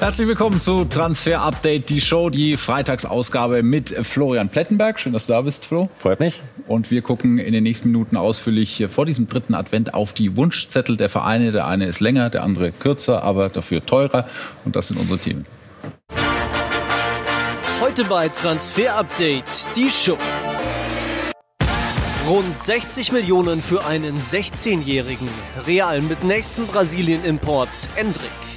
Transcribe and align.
Herzlich 0.00 0.28
willkommen 0.28 0.62
zu 0.62 0.86
Transfer 0.86 1.42
Update, 1.42 1.90
die 1.90 2.00
Show, 2.00 2.30
die 2.30 2.56
Freitagsausgabe 2.56 3.62
mit 3.62 3.90
Florian 3.90 4.48
Plettenberg. 4.48 4.98
Schön, 4.98 5.12
dass 5.12 5.26
du 5.26 5.34
da 5.34 5.42
bist, 5.42 5.66
Flo. 5.66 5.90
Freut 5.98 6.20
mich. 6.20 6.40
Und 6.66 6.90
wir 6.90 7.02
gucken 7.02 7.36
in 7.36 7.52
den 7.52 7.64
nächsten 7.64 7.90
Minuten 7.90 8.16
ausführlich 8.16 8.86
vor 8.88 9.04
diesem 9.04 9.28
dritten 9.28 9.54
Advent 9.54 9.92
auf 9.92 10.14
die 10.14 10.38
Wunschzettel 10.38 10.96
der 10.96 11.10
Vereine. 11.10 11.52
Der 11.52 11.66
eine 11.66 11.84
ist 11.84 12.00
länger, 12.00 12.30
der 12.30 12.44
andere 12.44 12.72
kürzer, 12.72 13.22
aber 13.22 13.50
dafür 13.50 13.84
teurer. 13.84 14.26
Und 14.64 14.74
das 14.74 14.88
sind 14.88 14.98
unsere 14.98 15.18
Themen. 15.18 15.44
Heute 17.82 18.04
bei 18.04 18.30
Transfer 18.30 18.96
Update, 18.96 19.68
die 19.76 19.90
Show. 19.90 20.16
Rund 22.26 22.56
60 22.56 23.12
Millionen 23.12 23.60
für 23.60 23.84
einen 23.84 24.16
16-Jährigen. 24.16 25.28
Real 25.66 26.00
mit 26.00 26.24
nächsten 26.24 26.66
Brasilien-Import 26.66 27.90
Endrick. 27.96 28.49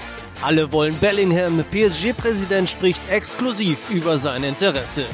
Alle 0.43 0.69
wollen 0.73 0.95
Bellingham. 0.95 1.63
PSG-Präsident 1.63 2.69
spricht 2.69 3.01
exklusiv 3.09 3.89
über 3.89 4.17
sein 4.17 4.43
Interesse. 4.43 5.05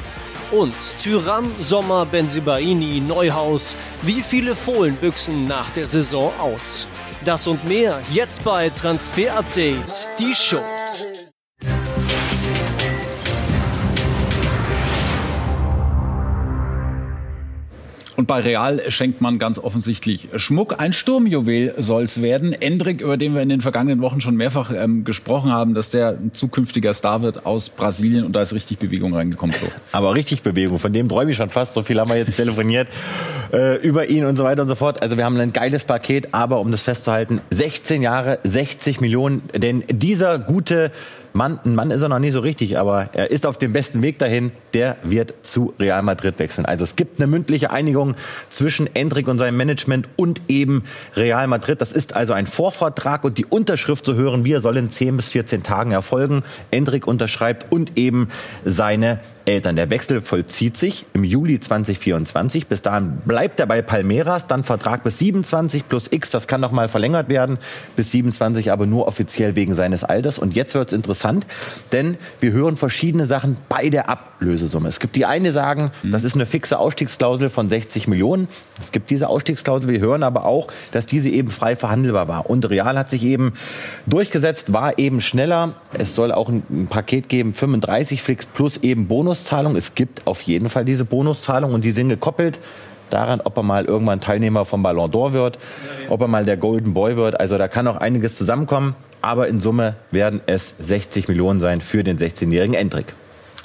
Und 0.50 0.74
Tyram, 1.00 1.48
Sommer, 1.60 2.04
Benzibaini, 2.04 3.00
Neuhaus. 3.00 3.76
Wie 4.02 4.22
viele 4.22 4.56
Fohlenbüchsen 4.56 5.46
nach 5.46 5.70
der 5.70 5.86
Saison 5.86 6.32
aus? 6.40 6.88
Das 7.24 7.46
und 7.46 7.64
mehr 7.64 8.00
jetzt 8.12 8.42
bei 8.42 8.70
Transfer 8.70 9.36
Update, 9.36 10.10
die 10.18 10.34
Show. 10.34 10.64
Und 18.20 18.26
bei 18.26 18.40
Real 18.40 18.82
schenkt 18.88 19.22
man 19.22 19.38
ganz 19.38 19.58
offensichtlich 19.58 20.28
Schmuck. 20.36 20.78
Ein 20.78 20.92
Sturmjuwel 20.92 21.76
soll 21.78 22.02
es 22.02 22.20
werden. 22.20 22.52
Endrick, 22.52 23.00
über 23.00 23.16
den 23.16 23.34
wir 23.34 23.40
in 23.40 23.48
den 23.48 23.62
vergangenen 23.62 24.02
Wochen 24.02 24.20
schon 24.20 24.36
mehrfach 24.36 24.70
ähm, 24.76 25.04
gesprochen 25.04 25.50
haben, 25.50 25.72
dass 25.72 25.88
der 25.88 26.18
ein 26.18 26.34
zukünftiger 26.34 26.92
Star 26.92 27.22
wird 27.22 27.46
aus 27.46 27.70
Brasilien. 27.70 28.26
Und 28.26 28.36
da 28.36 28.42
ist 28.42 28.52
richtig 28.52 28.78
Bewegung 28.78 29.14
reingekommen. 29.14 29.56
So. 29.58 29.68
Aber 29.92 30.14
richtig 30.14 30.42
Bewegung, 30.42 30.78
von 30.78 30.92
dem 30.92 31.08
träume 31.08 31.30
ich 31.30 31.38
schon 31.38 31.48
fast. 31.48 31.72
So 31.72 31.80
viel 31.82 31.98
haben 31.98 32.10
wir 32.10 32.18
jetzt 32.18 32.36
telefoniert 32.36 32.88
äh, 33.54 33.76
über 33.76 34.06
ihn 34.10 34.26
und 34.26 34.36
so 34.36 34.44
weiter 34.44 34.60
und 34.60 34.68
so 34.68 34.74
fort. 34.74 35.00
Also 35.00 35.16
wir 35.16 35.24
haben 35.24 35.38
ein 35.38 35.54
geiles 35.54 35.84
Paket, 35.84 36.34
aber 36.34 36.60
um 36.60 36.70
das 36.70 36.82
festzuhalten, 36.82 37.40
16 37.48 38.02
Jahre, 38.02 38.38
60 38.44 39.00
Millionen. 39.00 39.40
Denn 39.56 39.82
dieser 39.88 40.38
gute 40.38 40.90
Mann, 41.32 41.60
ein 41.64 41.74
Mann 41.74 41.90
ist 41.90 42.02
er 42.02 42.08
noch 42.08 42.18
nie 42.18 42.30
so 42.30 42.40
richtig, 42.40 42.78
aber 42.78 43.08
er 43.12 43.30
ist 43.30 43.46
auf 43.46 43.58
dem 43.58 43.72
besten 43.72 44.02
Weg 44.02 44.18
dahin. 44.18 44.52
Der 44.74 44.96
wird 45.02 45.34
zu 45.42 45.74
Real 45.78 46.02
Madrid 46.02 46.38
wechseln. 46.38 46.64
Also 46.64 46.84
es 46.84 46.96
gibt 46.96 47.20
eine 47.20 47.26
mündliche 47.26 47.70
Einigung 47.70 48.14
zwischen 48.50 48.94
Endrick 48.94 49.28
und 49.28 49.38
seinem 49.38 49.56
Management 49.56 50.08
und 50.16 50.40
eben 50.48 50.84
Real 51.16 51.46
Madrid. 51.46 51.80
Das 51.80 51.92
ist 51.92 52.14
also 52.14 52.32
ein 52.32 52.46
Vorvertrag 52.46 53.24
und 53.24 53.38
die 53.38 53.46
Unterschrift, 53.46 54.04
so 54.04 54.14
hören 54.14 54.44
wir, 54.44 54.60
soll 54.60 54.76
in 54.76 54.90
10 54.90 55.16
bis 55.16 55.28
14 55.28 55.62
Tagen 55.62 55.92
erfolgen. 55.92 56.42
Endrick 56.70 57.06
unterschreibt 57.06 57.70
und 57.70 57.96
eben 57.96 58.28
seine 58.64 59.20
Eltern. 59.44 59.76
Der 59.76 59.90
Wechsel 59.90 60.20
vollzieht 60.20 60.76
sich 60.76 61.06
im 61.12 61.24
Juli 61.24 61.60
2024. 61.60 62.66
Bis 62.66 62.82
dahin 62.82 63.18
bleibt 63.24 63.58
er 63.60 63.66
bei 63.66 63.82
Palmeiras, 63.82 64.46
dann 64.46 64.64
Vertrag 64.64 65.02
bis 65.02 65.18
27 65.18 65.88
plus 65.88 66.08
X, 66.10 66.30
das 66.30 66.46
kann 66.46 66.60
noch 66.60 66.72
mal 66.72 66.88
verlängert 66.88 67.28
werden, 67.28 67.58
bis 67.96 68.10
27, 68.12 68.70
aber 68.70 68.86
nur 68.86 69.08
offiziell 69.08 69.56
wegen 69.56 69.74
seines 69.74 70.04
Alters. 70.04 70.38
Und 70.38 70.54
jetzt 70.54 70.74
wird 70.74 70.88
es 70.88 70.92
interessant, 70.92 71.19
denn 71.92 72.16
wir 72.40 72.52
hören 72.52 72.76
verschiedene 72.76 73.26
Sachen 73.26 73.56
bei 73.68 73.88
der 73.88 74.08
Ablösesumme. 74.08 74.88
Es 74.88 75.00
gibt 75.00 75.16
die 75.16 75.26
eine 75.26 75.52
sagen, 75.52 75.90
mhm. 76.02 76.12
das 76.12 76.24
ist 76.24 76.34
eine 76.34 76.46
fixe 76.46 76.78
Ausstiegsklausel 76.78 77.48
von 77.48 77.68
60 77.68 78.08
Millionen. 78.08 78.48
Es 78.80 78.92
gibt 78.92 79.10
diese 79.10 79.28
Ausstiegsklausel, 79.28 79.88
wir 79.88 80.00
hören 80.00 80.22
aber 80.22 80.44
auch, 80.44 80.68
dass 80.92 81.06
diese 81.06 81.28
eben 81.28 81.50
frei 81.50 81.76
verhandelbar 81.76 82.28
war. 82.28 82.48
Und 82.48 82.68
Real 82.70 82.98
hat 82.98 83.10
sich 83.10 83.24
eben 83.24 83.54
durchgesetzt, 84.06 84.72
war 84.72 84.98
eben 84.98 85.20
schneller. 85.20 85.74
Es 85.92 86.14
soll 86.14 86.32
auch 86.32 86.48
ein 86.48 86.86
Paket 86.88 87.28
geben, 87.28 87.52
35 87.52 88.22
Fix 88.22 88.46
plus 88.46 88.78
eben 88.78 89.08
Bonus 89.08 89.30
Bonuszahlung. 89.30 89.76
Es 89.76 89.94
gibt 89.94 90.26
auf 90.26 90.42
jeden 90.42 90.68
Fall 90.68 90.84
diese 90.84 91.04
Bonuszahlung 91.04 91.72
und 91.72 91.84
die 91.84 91.90
sind 91.90 92.08
gekoppelt 92.08 92.58
daran, 93.10 93.40
ob 93.40 93.56
er 93.56 93.62
mal 93.62 93.84
irgendwann 93.84 94.20
Teilnehmer 94.20 94.64
vom 94.64 94.82
Ballon 94.82 95.10
d'Or 95.10 95.32
wird, 95.32 95.58
ob 96.08 96.20
er 96.20 96.28
mal 96.28 96.44
der 96.44 96.56
Golden 96.56 96.94
Boy 96.94 97.16
wird. 97.16 97.38
Also 97.38 97.58
da 97.58 97.68
kann 97.68 97.86
auch 97.86 97.96
einiges 97.96 98.36
zusammenkommen. 98.36 98.94
Aber 99.22 99.48
in 99.48 99.60
Summe 99.60 99.96
werden 100.10 100.40
es 100.46 100.74
60 100.78 101.28
Millionen 101.28 101.60
sein 101.60 101.80
für 101.80 102.04
den 102.04 102.18
16-jährigen 102.18 102.74
Endrick. 102.74 103.14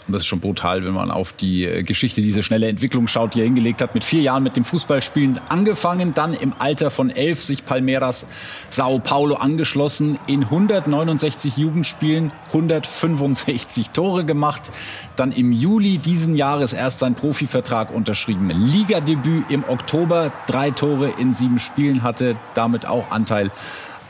Und 0.08 0.14
das 0.14 0.22
ist 0.22 0.28
schon 0.28 0.40
brutal, 0.40 0.86
wenn 0.86 0.94
man 0.94 1.10
auf 1.10 1.34
die 1.34 1.66
äh, 1.66 1.82
Geschichte, 1.82 2.22
diese 2.22 2.44
schnelle 2.44 2.68
Entwicklung 2.68 3.08
schaut, 3.08 3.34
die 3.34 3.40
er 3.40 3.46
hingelegt 3.46 3.82
hat. 3.82 3.96
Mit 3.96 4.04
vier 4.04 4.22
Jahren 4.22 4.44
mit 4.44 4.56
dem 4.56 4.64
Fußballspielen 4.64 5.40
angefangen, 5.50 6.14
dann 6.14 6.36
im 6.36 6.54
Alter 6.60 6.92
von 6.92 7.10
elf 7.10 7.42
sich 7.44 7.66
Palmeiras 7.66 8.28
Sao 8.70 9.00
Paulo 9.00 9.36
angeschlossen, 9.36 10.20
in 10.28 10.44
169 10.44 11.58
Jugendspielen 11.58 12.32
165 12.48 13.90
Tore 13.92 14.26
gemacht, 14.26 14.70
dann 15.16 15.32
im 15.32 15.52
Juli 15.52 15.98
diesen 15.98 16.36
Jahres 16.36 16.74
erst 16.74 17.00
seinen 17.00 17.16
Profivertrag 17.16 17.92
unterschrieben. 17.92 18.50
Ligadebüt 18.50 19.46
im 19.50 19.64
Oktober, 19.68 20.32
drei 20.46 20.70
Tore 20.70 21.14
in 21.18 21.34
sieben 21.34 21.58
Spielen 21.58 22.04
hatte, 22.04 22.36
damit 22.54 22.86
auch 22.86 23.10
Anteil 23.10 23.50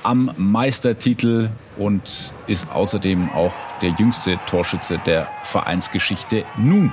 am 0.05 0.31
Meistertitel 0.37 1.49
und 1.77 2.33
ist 2.45 2.71
außerdem 2.71 3.31
auch 3.31 3.53
der 3.81 3.89
jüngste 3.97 4.39
Torschütze 4.45 4.99
der 4.99 5.27
Vereinsgeschichte 5.41 6.45
nun. 6.57 6.91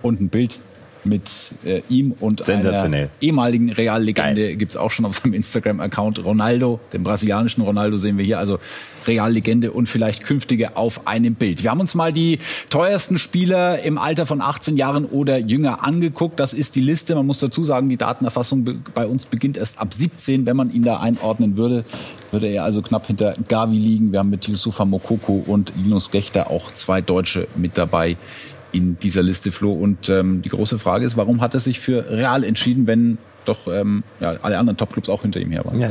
Und 0.00 0.20
ein 0.20 0.28
Bild 0.28 0.60
mit 1.08 1.52
äh, 1.64 1.82
ihm 1.88 2.14
und 2.20 2.48
einer 2.48 3.08
ehemaligen 3.20 3.70
Reallegende 3.70 4.56
gibt 4.56 4.72
es 4.72 4.76
auch 4.76 4.90
schon 4.90 5.04
auf 5.04 5.16
seinem 5.16 5.34
Instagram-Account. 5.34 6.24
Ronaldo, 6.24 6.80
den 6.92 7.02
brasilianischen 7.02 7.62
Ronaldo 7.62 7.96
sehen 7.96 8.18
wir 8.18 8.24
hier. 8.24 8.38
Also 8.38 8.58
Reallegende 9.06 9.72
und 9.72 9.88
vielleicht 9.88 10.24
künftige 10.24 10.76
auf 10.76 11.06
einem 11.06 11.34
Bild. 11.34 11.64
Wir 11.64 11.70
haben 11.70 11.80
uns 11.80 11.94
mal 11.94 12.12
die 12.12 12.38
teuersten 12.68 13.18
Spieler 13.18 13.80
im 13.80 13.96
Alter 13.96 14.26
von 14.26 14.42
18 14.42 14.76
Jahren 14.76 15.06
oder 15.06 15.38
jünger 15.38 15.82
angeguckt. 15.82 16.38
Das 16.38 16.52
ist 16.52 16.76
die 16.76 16.80
Liste. 16.80 17.14
Man 17.14 17.26
muss 17.26 17.38
dazu 17.38 17.64
sagen, 17.64 17.88
die 17.88 17.96
Datenerfassung 17.96 18.82
bei 18.94 19.06
uns 19.06 19.26
beginnt 19.26 19.56
erst 19.56 19.80
ab 19.80 19.94
17. 19.94 20.46
Wenn 20.46 20.56
man 20.56 20.70
ihn 20.72 20.82
da 20.82 21.00
einordnen 21.00 21.56
würde, 21.56 21.84
würde 22.30 22.48
er 22.48 22.64
also 22.64 22.82
knapp 22.82 23.06
hinter 23.06 23.32
Gavi 23.48 23.78
liegen. 23.78 24.12
Wir 24.12 24.18
haben 24.18 24.30
mit 24.30 24.46
Yusufa 24.46 24.84
Mokoko 24.84 25.42
und 25.46 25.72
Linus 25.82 26.10
Gechter 26.10 26.50
auch 26.50 26.70
zwei 26.72 27.00
Deutsche 27.00 27.48
mit 27.56 27.78
dabei 27.78 28.16
in 28.72 28.98
dieser 28.98 29.22
Liste, 29.22 29.52
Flo. 29.52 29.72
Und 29.72 30.08
ähm, 30.08 30.42
die 30.42 30.48
große 30.48 30.78
Frage 30.78 31.06
ist, 31.06 31.16
warum 31.16 31.40
hat 31.40 31.54
er 31.54 31.60
sich 31.60 31.80
für 31.80 32.10
Real 32.10 32.44
entschieden, 32.44 32.86
wenn 32.86 33.18
doch 33.44 33.66
ähm, 33.68 34.02
ja, 34.20 34.36
alle 34.42 34.58
anderen 34.58 34.76
Topclubs 34.76 35.08
auch 35.08 35.22
hinter 35.22 35.40
ihm 35.40 35.50
her 35.50 35.64
waren? 35.64 35.80
Ja, 35.80 35.90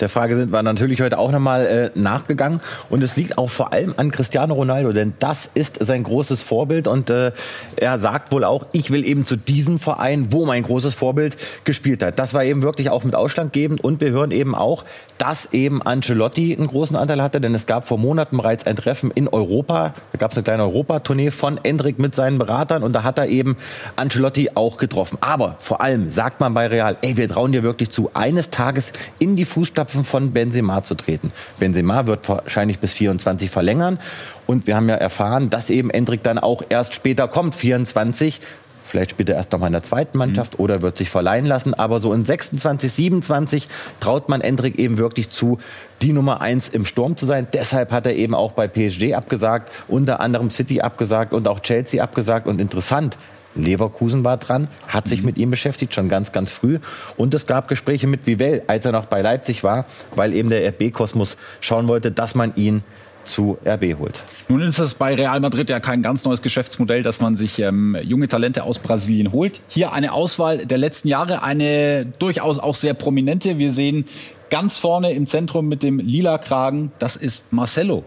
der 0.00 0.08
Frage 0.08 0.36
sind 0.36 0.52
wir 0.52 0.62
natürlich 0.62 1.00
heute 1.00 1.18
auch 1.18 1.32
nochmal 1.32 1.66
äh, 1.94 1.98
nachgegangen. 1.98 2.60
Und 2.90 3.02
es 3.02 3.16
liegt 3.16 3.38
auch 3.38 3.50
vor 3.50 3.72
allem 3.72 3.94
an 3.96 4.10
Cristiano 4.10 4.54
Ronaldo, 4.54 4.92
denn 4.92 5.14
das 5.18 5.50
ist 5.54 5.84
sein 5.84 6.02
großes 6.02 6.42
Vorbild. 6.42 6.86
Und 6.86 7.10
äh, 7.10 7.32
er 7.76 7.98
sagt 7.98 8.32
wohl 8.32 8.44
auch, 8.44 8.66
ich 8.72 8.90
will 8.90 9.04
eben 9.04 9.24
zu 9.24 9.36
diesem 9.36 9.78
Verein, 9.78 10.28
wo 10.30 10.46
mein 10.46 10.62
großes 10.62 10.94
Vorbild 10.94 11.36
gespielt 11.64 12.02
hat. 12.02 12.18
Das 12.18 12.34
war 12.34 12.44
eben 12.44 12.62
wirklich 12.62 12.90
auch 12.90 13.04
mit 13.04 13.14
ausschlaggebend. 13.14 13.82
Und 13.82 14.00
wir 14.00 14.10
hören 14.10 14.30
eben 14.30 14.54
auch, 14.54 14.84
dass 15.18 15.52
eben 15.52 15.82
Ancelotti 15.82 16.56
einen 16.56 16.66
großen 16.66 16.96
Anteil 16.96 17.22
hatte, 17.22 17.40
denn 17.40 17.54
es 17.54 17.66
gab 17.66 17.86
vor 17.86 17.98
Monaten 17.98 18.36
bereits 18.38 18.66
ein 18.66 18.76
Treffen 18.76 19.10
in 19.10 19.28
Europa. 19.28 19.94
Da 20.12 20.18
gab 20.18 20.32
es 20.32 20.36
eine 20.36 20.44
kleine 20.44 20.64
Europatournee 20.64 21.30
von 21.30 21.60
Endrick 21.62 21.98
mit 21.98 22.14
seinen 22.14 22.38
Beratern 22.38 22.82
und 22.82 22.92
da 22.92 23.04
hat 23.04 23.18
er 23.18 23.28
eben 23.28 23.56
Ancelotti 23.96 24.50
auch 24.54 24.78
getroffen. 24.78 25.18
Aber 25.20 25.56
vor 25.60 25.80
allem 25.80 26.10
sagt 26.10 26.40
man 26.40 26.54
bei 26.54 26.66
Real, 26.66 26.96
ey, 27.02 27.16
wir 27.16 27.28
trauen 27.28 27.52
dir 27.52 27.62
wirklich 27.62 27.90
zu, 27.90 28.10
eines 28.14 28.50
Tages 28.50 28.92
in 29.18 29.36
die 29.36 29.44
Fußstapfen 29.44 29.71
von 30.04 30.32
Benzema 30.32 30.82
zu 30.82 30.94
treten. 30.94 31.32
Benzema 31.58 32.06
wird 32.06 32.28
wahrscheinlich 32.28 32.78
bis 32.78 32.92
24 32.92 33.50
verlängern 33.50 33.98
und 34.46 34.66
wir 34.66 34.76
haben 34.76 34.88
ja 34.88 34.96
erfahren, 34.96 35.50
dass 35.50 35.70
eben 35.70 35.90
Endrick 35.90 36.22
dann 36.22 36.38
auch 36.38 36.62
erst 36.68 36.94
später 36.94 37.28
kommt, 37.28 37.54
24. 37.54 38.40
Vielleicht 38.84 39.12
spielt 39.12 39.30
er 39.30 39.36
erst 39.36 39.52
noch 39.52 39.58
mal 39.58 39.68
in 39.68 39.72
der 39.72 39.82
zweiten 39.82 40.18
Mannschaft 40.18 40.58
mhm. 40.58 40.64
oder 40.64 40.82
wird 40.82 40.98
sich 40.98 41.08
verleihen 41.08 41.46
lassen. 41.46 41.72
Aber 41.72 41.98
so 41.98 42.12
in 42.12 42.26
26, 42.26 42.92
27 42.92 43.68
traut 44.00 44.28
man 44.28 44.42
Endrick 44.42 44.78
eben 44.78 44.98
wirklich 44.98 45.30
zu, 45.30 45.58
die 46.02 46.12
Nummer 46.12 46.42
eins 46.42 46.68
im 46.68 46.84
Sturm 46.84 47.16
zu 47.16 47.24
sein. 47.24 47.46
Deshalb 47.54 47.90
hat 47.90 48.04
er 48.04 48.14
eben 48.14 48.34
auch 48.34 48.52
bei 48.52 48.68
PSG 48.68 49.14
abgesagt, 49.14 49.72
unter 49.88 50.20
anderem 50.20 50.50
City 50.50 50.82
abgesagt 50.82 51.32
und 51.32 51.48
auch 51.48 51.60
Chelsea 51.60 52.02
abgesagt. 52.02 52.46
Und 52.46 52.60
interessant, 52.60 53.16
Leverkusen 53.54 54.24
war 54.24 54.36
dran, 54.36 54.68
hat 54.88 55.08
sich 55.08 55.20
mhm. 55.20 55.26
mit 55.26 55.38
ihm 55.38 55.50
beschäftigt, 55.50 55.94
schon 55.94 56.08
ganz, 56.08 56.32
ganz 56.32 56.50
früh. 56.50 56.78
Und 57.16 57.34
es 57.34 57.46
gab 57.46 57.68
Gespräche 57.68 58.06
mit 58.06 58.26
Vivell, 58.26 58.62
als 58.66 58.86
er 58.86 58.92
noch 58.92 59.06
bei 59.06 59.22
Leipzig 59.22 59.64
war, 59.64 59.84
weil 60.16 60.32
eben 60.32 60.50
der 60.50 60.66
RB-Kosmos 60.68 61.36
schauen 61.60 61.88
wollte, 61.88 62.10
dass 62.10 62.34
man 62.34 62.54
ihn 62.56 62.82
zu 63.24 63.58
RB 63.64 63.98
holt. 63.98 64.22
Nun 64.48 64.62
ist 64.62 64.78
es 64.78 64.94
bei 64.94 65.14
Real 65.14 65.38
Madrid 65.40 65.70
ja 65.70 65.80
kein 65.80 66.02
ganz 66.02 66.24
neues 66.24 66.42
Geschäftsmodell, 66.42 67.02
dass 67.02 67.20
man 67.20 67.36
sich 67.36 67.58
ähm, 67.60 67.96
junge 68.02 68.28
Talente 68.28 68.64
aus 68.64 68.78
Brasilien 68.78 69.32
holt. 69.32 69.60
Hier 69.68 69.92
eine 69.92 70.12
Auswahl 70.12 70.66
der 70.66 70.78
letzten 70.78 71.08
Jahre, 71.08 71.42
eine 71.42 72.06
durchaus 72.18 72.58
auch 72.58 72.74
sehr 72.74 72.94
prominente. 72.94 73.58
Wir 73.58 73.70
sehen 73.70 74.06
ganz 74.50 74.78
vorne 74.78 75.12
im 75.12 75.26
Zentrum 75.26 75.68
mit 75.68 75.82
dem 75.82 75.98
lila 75.98 76.38
Kragen, 76.38 76.92
das 76.98 77.16
ist 77.16 77.52
Marcelo. 77.52 78.04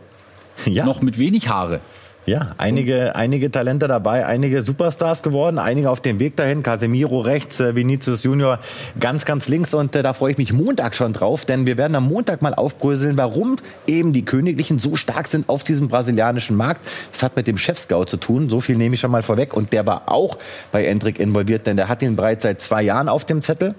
Ja. 0.65 0.85
Noch 0.85 1.01
mit 1.01 1.17
wenig 1.17 1.49
Haare. 1.49 1.81
Ja, 2.25 2.55
einige, 2.57 3.15
einige 3.15 3.51
Talente 3.51 3.87
dabei, 3.87 4.25
einige 4.25 4.63
Superstars 4.63 5.21
geworden, 5.21 5.59
einige 5.59 5.91
auf 5.91 5.99
dem 5.99 6.19
Weg 6.19 6.35
dahin. 6.35 6.63
Casemiro 6.63 7.19
rechts, 7.19 7.59
äh, 7.59 7.75
Vinicius 7.75 8.23
Junior 8.23 8.59
ganz, 8.99 9.25
ganz 9.25 9.47
links. 9.47 9.75
Und 9.75 9.95
äh, 9.95 10.01
da 10.01 10.13
freue 10.13 10.31
ich 10.31 10.39
mich 10.39 10.51
Montag 10.51 10.95
schon 10.95 11.13
drauf, 11.13 11.45
denn 11.45 11.67
wir 11.67 11.77
werden 11.77 11.93
am 11.93 12.07
Montag 12.07 12.41
mal 12.41 12.55
aufbröseln, 12.55 13.15
warum 13.15 13.57
eben 13.85 14.11
die 14.11 14.25
Königlichen 14.25 14.79
so 14.79 14.95
stark 14.95 15.27
sind 15.27 15.49
auf 15.49 15.63
diesem 15.63 15.87
brasilianischen 15.87 16.57
Markt. 16.57 16.81
Das 17.11 17.21
hat 17.21 17.35
mit 17.35 17.45
dem 17.45 17.59
Chefscout 17.59 18.05
zu 18.05 18.17
tun. 18.17 18.49
So 18.49 18.59
viel 18.59 18.75
nehme 18.75 18.95
ich 18.95 19.01
schon 19.01 19.11
mal 19.11 19.21
vorweg. 19.21 19.53
Und 19.53 19.71
der 19.71 19.85
war 19.85 20.09
auch 20.11 20.39
bei 20.71 20.83
Endrick 20.85 21.19
involviert, 21.19 21.67
denn 21.67 21.77
der 21.77 21.89
hat 21.89 22.01
ihn 22.01 22.15
bereits 22.15 22.41
seit 22.41 22.59
zwei 22.59 22.81
Jahren 22.81 23.07
auf 23.07 23.25
dem 23.25 23.43
Zettel. 23.43 23.75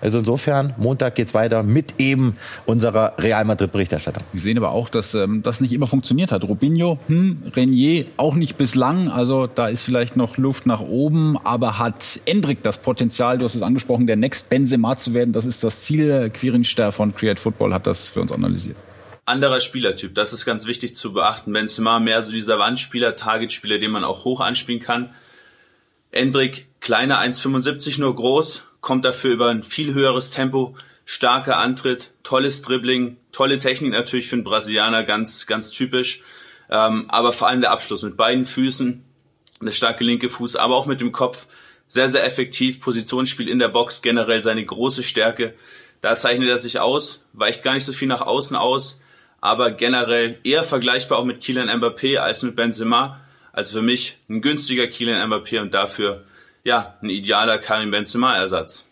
Also 0.00 0.20
insofern, 0.20 0.72
Montag 0.78 1.16
geht's 1.16 1.34
weiter 1.34 1.62
mit 1.62 1.94
eben 1.98 2.36
unserer 2.64 3.12
Real 3.18 3.44
Madrid-Berichterstattung. 3.44 4.22
Wir 4.32 4.40
sehen 4.40 4.56
aber 4.56 4.70
auch, 4.70 4.88
dass 4.88 5.14
ähm, 5.14 5.42
das 5.42 5.60
nicht 5.60 5.74
immer 5.74 5.86
funktioniert 5.86 6.32
hat. 6.32 6.44
Robinho, 6.44 6.98
hm, 7.06 7.42
Renier 7.54 7.89
auch 8.16 8.34
nicht 8.34 8.56
bislang. 8.56 9.08
Also 9.08 9.46
da 9.46 9.68
ist 9.68 9.82
vielleicht 9.82 10.16
noch 10.16 10.36
Luft 10.36 10.66
nach 10.66 10.80
oben. 10.80 11.38
Aber 11.44 11.78
hat 11.78 12.20
Endrick 12.26 12.62
das 12.62 12.82
Potenzial, 12.82 13.38
du 13.38 13.44
hast 13.44 13.54
es 13.54 13.62
angesprochen, 13.62 14.06
der 14.06 14.16
Next 14.16 14.50
Benzema 14.50 14.96
zu 14.96 15.14
werden? 15.14 15.32
Das 15.32 15.46
ist 15.46 15.64
das 15.64 15.82
Ziel. 15.82 16.30
Quirinster 16.30 16.92
von 16.92 17.14
Create 17.14 17.38
Football 17.38 17.74
hat 17.74 17.86
das 17.86 18.08
für 18.08 18.20
uns 18.20 18.32
analysiert 18.32 18.76
anderer 19.26 19.60
Spielertyp. 19.60 20.14
Das 20.14 20.32
ist 20.32 20.44
ganz 20.44 20.66
wichtig 20.66 20.96
zu 20.96 21.12
beachten. 21.12 21.52
Benzema 21.52 22.00
mehr 22.00 22.22
so 22.22 22.32
dieser 22.32 22.58
Wandspieler, 22.58 23.14
Targetspieler, 23.14 23.78
den 23.78 23.92
man 23.92 24.02
auch 24.02 24.24
hoch 24.24 24.40
anspielen 24.40 24.80
kann. 24.80 25.14
Endrick, 26.10 26.66
kleiner 26.80 27.20
1,75 27.20 28.00
nur 28.00 28.14
groß, 28.14 28.66
kommt 28.80 29.04
dafür 29.04 29.32
über 29.32 29.48
ein 29.48 29.62
viel 29.62 29.94
höheres 29.94 30.30
Tempo, 30.30 30.74
starker 31.04 31.58
Antritt, 31.58 32.10
tolles 32.24 32.62
Dribbling, 32.62 33.16
tolle 33.30 33.60
Technik 33.60 33.92
natürlich 33.92 34.28
für 34.28 34.36
einen 34.36 34.44
Brasilianer, 34.44 35.04
ganz, 35.04 35.46
ganz 35.46 35.70
typisch. 35.70 36.22
Ähm, 36.70 37.06
aber 37.08 37.32
vor 37.32 37.48
allem 37.48 37.60
der 37.60 37.72
Abschluss 37.72 38.02
mit 38.02 38.16
beiden 38.16 38.44
Füßen, 38.44 39.04
der 39.60 39.72
starke 39.72 40.04
linke 40.04 40.28
Fuß, 40.28 40.56
aber 40.56 40.76
auch 40.76 40.86
mit 40.86 41.00
dem 41.00 41.12
Kopf. 41.12 41.46
Sehr, 41.86 42.08
sehr 42.08 42.24
effektiv. 42.24 42.80
Positionsspiel 42.80 43.48
in 43.48 43.58
der 43.58 43.68
Box, 43.68 44.00
generell 44.00 44.42
seine 44.42 44.64
große 44.64 45.02
Stärke. 45.02 45.54
Da 46.00 46.16
zeichnet 46.16 46.48
er 46.48 46.58
sich 46.58 46.78
aus, 46.78 47.26
weicht 47.32 47.62
gar 47.62 47.74
nicht 47.74 47.84
so 47.84 47.92
viel 47.92 48.08
nach 48.08 48.22
außen 48.22 48.56
aus, 48.56 49.00
aber 49.40 49.72
generell 49.72 50.38
eher 50.44 50.64
vergleichbar 50.64 51.18
auch 51.18 51.24
mit 51.24 51.42
Kylian 51.42 51.68
Mbappé 51.68 52.18
als 52.18 52.42
mit 52.42 52.56
Benzema. 52.56 53.20
Also 53.52 53.78
für 53.78 53.82
mich 53.82 54.16
ein 54.28 54.40
günstiger 54.40 54.86
Kylian 54.86 55.30
Mbappé 55.30 55.60
und 55.60 55.74
dafür 55.74 56.24
ja, 56.62 56.98
ein 57.02 57.10
idealer 57.10 57.58
Karim 57.58 57.90
Benzema-Ersatz. 57.90 58.89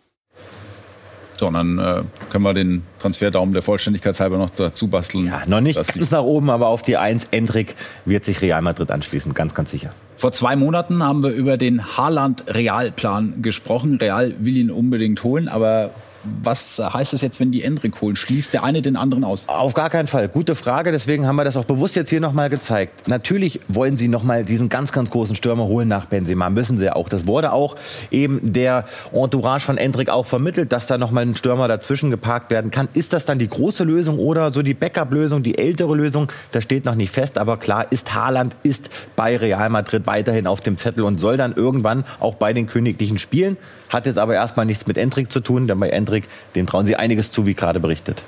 So, 1.39 1.47
und 1.47 1.55
dann 1.55 1.79
äh, 1.79 2.03
können 2.31 2.45
wir 2.45 2.53
den 2.53 2.83
Transferdaumen 2.99 3.53
der 3.53 3.63
Vollständigkeit 3.63 4.19
halber 4.19 4.39
noch 4.39 4.51
dazu 4.51 4.89
basteln. 4.89 5.27
Ja, 5.27 5.43
noch 5.47 5.61
nicht 5.61 5.77
ganz 5.77 6.11
nach 6.11 6.23
oben, 6.23 6.51
aber 6.51 6.67
auf 6.67 6.83
die 6.83 6.97
1 6.97 7.29
Endrick 7.31 7.77
wird 8.05 8.25
sich 8.25 8.43
Real 8.43 8.61
Madrid 8.61 8.91
anschließen, 8.91 9.35
ganz, 9.35 9.55
ganz 9.55 9.71
sicher. 9.71 9.93
Vor 10.17 10.33
zwei 10.33 10.57
Monaten 10.57 11.03
haben 11.03 11.23
wir 11.23 11.31
über 11.31 11.57
den 11.57 11.97
Haaland-Realplan 11.97 13.41
gesprochen. 13.41 13.99
Real 13.99 14.35
will 14.41 14.57
ihn 14.57 14.73
unbedingt 14.73 15.23
holen, 15.23 15.49
aber 15.49 15.93
was 16.25 16.79
heißt 16.79 17.13
das 17.13 17.21
jetzt, 17.21 17.41
wenn 17.41 17.51
die 17.51 17.63
Endrick 17.63 18.01
holen? 18.01 18.17
Schließt 18.17 18.53
der 18.55 18.65
eine 18.65 18.83
den 18.83 18.97
anderen 18.97 19.25
aus? 19.25 19.49
Auf 19.49 19.75
gar 19.75 19.91
keinen 19.91 20.07
Fall. 20.07 20.29
Gute 20.29 20.55
Frage. 20.55 20.93
Deswegen 20.93 21.27
haben 21.27 21.37
wir 21.37 21.45
das 21.45 21.57
auch 21.57 21.65
bewusst 21.65 21.97
jetzt 21.97 22.11
hier 22.11 22.21
nochmal 22.21 22.51
gezeigt. 22.51 23.09
Natürlich 23.09 23.61
wollen 23.69 23.97
sie 23.97 24.09
nochmal 24.09 24.45
diesen 24.45 24.69
ganz, 24.69 24.93
ganz 24.93 25.11
großen 25.11 25.37
Stürmer 25.37 25.65
holen 25.67 25.89
nach 25.89 26.07
Benzema. 26.07 26.51
Müssen 26.51 26.79
sie 26.79 26.95
auch. 26.95 27.09
Das 27.09 27.27
wurde 27.27 27.53
auch 27.53 27.77
eben 28.11 28.53
der 28.53 28.85
Entourage 29.13 29.65
von 29.65 29.79
Endrick 29.79 30.09
auch 30.09 30.27
vermittelt, 30.27 30.73
dass 30.73 30.87
da 30.87 30.99
nochmal 30.99 31.25
ein 31.25 31.37
Stürmer 31.37 31.69
dazwischen 31.69 32.11
geparkt 32.11 32.51
werden 32.51 32.71
kann. 32.71 32.89
Ist 32.95 33.13
das 33.13 33.25
dann 33.25 33.39
die 33.39 33.49
große 33.49 33.85
Lösung 33.85 34.19
oder 34.19 34.51
so 34.51 34.63
die 34.63 34.75
Backup-Lösung, 34.75 35.43
die 35.43 35.59
ältere 35.59 35.95
Lösung? 35.95 36.31
Das 36.53 36.65
steht 36.65 36.85
noch 36.85 36.95
nicht 36.95 37.11
fest. 37.11 37.39
Aber 37.39 37.57
klar 37.57 37.87
ist, 37.91 38.15
Haaland 38.15 38.57
ist 38.63 38.91
bei 39.17 39.37
Real 39.37 39.71
Madrid 39.71 40.07
weiterhin 40.07 40.47
auf 40.47 40.61
dem 40.61 40.77
Zettel 40.77 41.05
und 41.05 41.19
soll 41.19 41.37
dann 41.37 41.55
irgendwann 41.55 42.05
auch 42.21 42.35
bei 42.35 42.53
den 42.53 42.67
Königlichen 42.67 43.19
spielen. 43.19 43.57
Hat 43.89 44.07
jetzt 44.07 44.19
aber 44.19 44.35
erstmal 44.35 44.67
nichts 44.67 44.87
mit 44.87 44.99
Endrick 44.99 45.33
zu 45.33 45.41
tun, 45.41 45.67
denn 45.67 45.81
bei 45.81 45.89
Endrick, 45.89 46.25
dem 46.55 46.67
trauen 46.67 46.87
sie 46.87 46.97
einiges 46.97 47.31
zu, 47.31 47.47
wie 47.47 47.55
gerade 47.55 47.81
berichtet. 47.81 48.23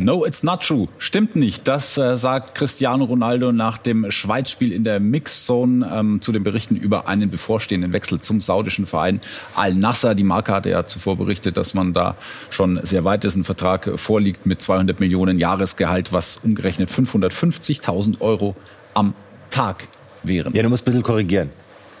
No, 0.00 0.24
it's 0.24 0.42
not 0.42 0.62
true. 0.62 0.86
Stimmt 0.98 1.34
nicht. 1.34 1.66
Das 1.66 1.98
äh, 1.98 2.16
sagt 2.16 2.54
Cristiano 2.54 3.04
Ronaldo 3.04 3.52
nach 3.52 3.78
dem 3.78 4.10
Schweizspiel 4.10 4.72
in 4.72 4.84
der 4.84 5.00
Mixzone 5.00 5.90
ähm, 5.92 6.20
zu 6.20 6.30
den 6.30 6.44
Berichten 6.44 6.76
über 6.76 7.08
einen 7.08 7.30
bevorstehenden 7.30 7.92
Wechsel 7.92 8.20
zum 8.20 8.40
saudischen 8.40 8.86
Verein 8.86 9.20
Al 9.56 9.74
Nasser. 9.74 10.14
Die 10.14 10.24
Marke 10.24 10.52
hatte 10.52 10.70
ja 10.70 10.86
zuvor 10.86 11.16
berichtet, 11.16 11.56
dass 11.56 11.74
man 11.74 11.92
da 11.92 12.16
schon 12.50 12.78
sehr 12.84 13.04
weit 13.04 13.24
ist. 13.24 13.34
Ein 13.34 13.44
Vertrag 13.44 13.98
vorliegt 13.98 14.46
mit 14.46 14.62
200 14.62 15.00
Millionen 15.00 15.38
Jahresgehalt, 15.38 16.12
was 16.12 16.38
umgerechnet 16.38 16.90
550.000 16.90 18.20
Euro 18.20 18.54
am 18.94 19.14
Tag 19.50 19.88
wären. 20.22 20.54
Ja, 20.54 20.62
du 20.62 20.68
musst 20.68 20.84
ein 20.84 20.86
bisschen 20.86 21.02
korrigieren. 21.02 21.50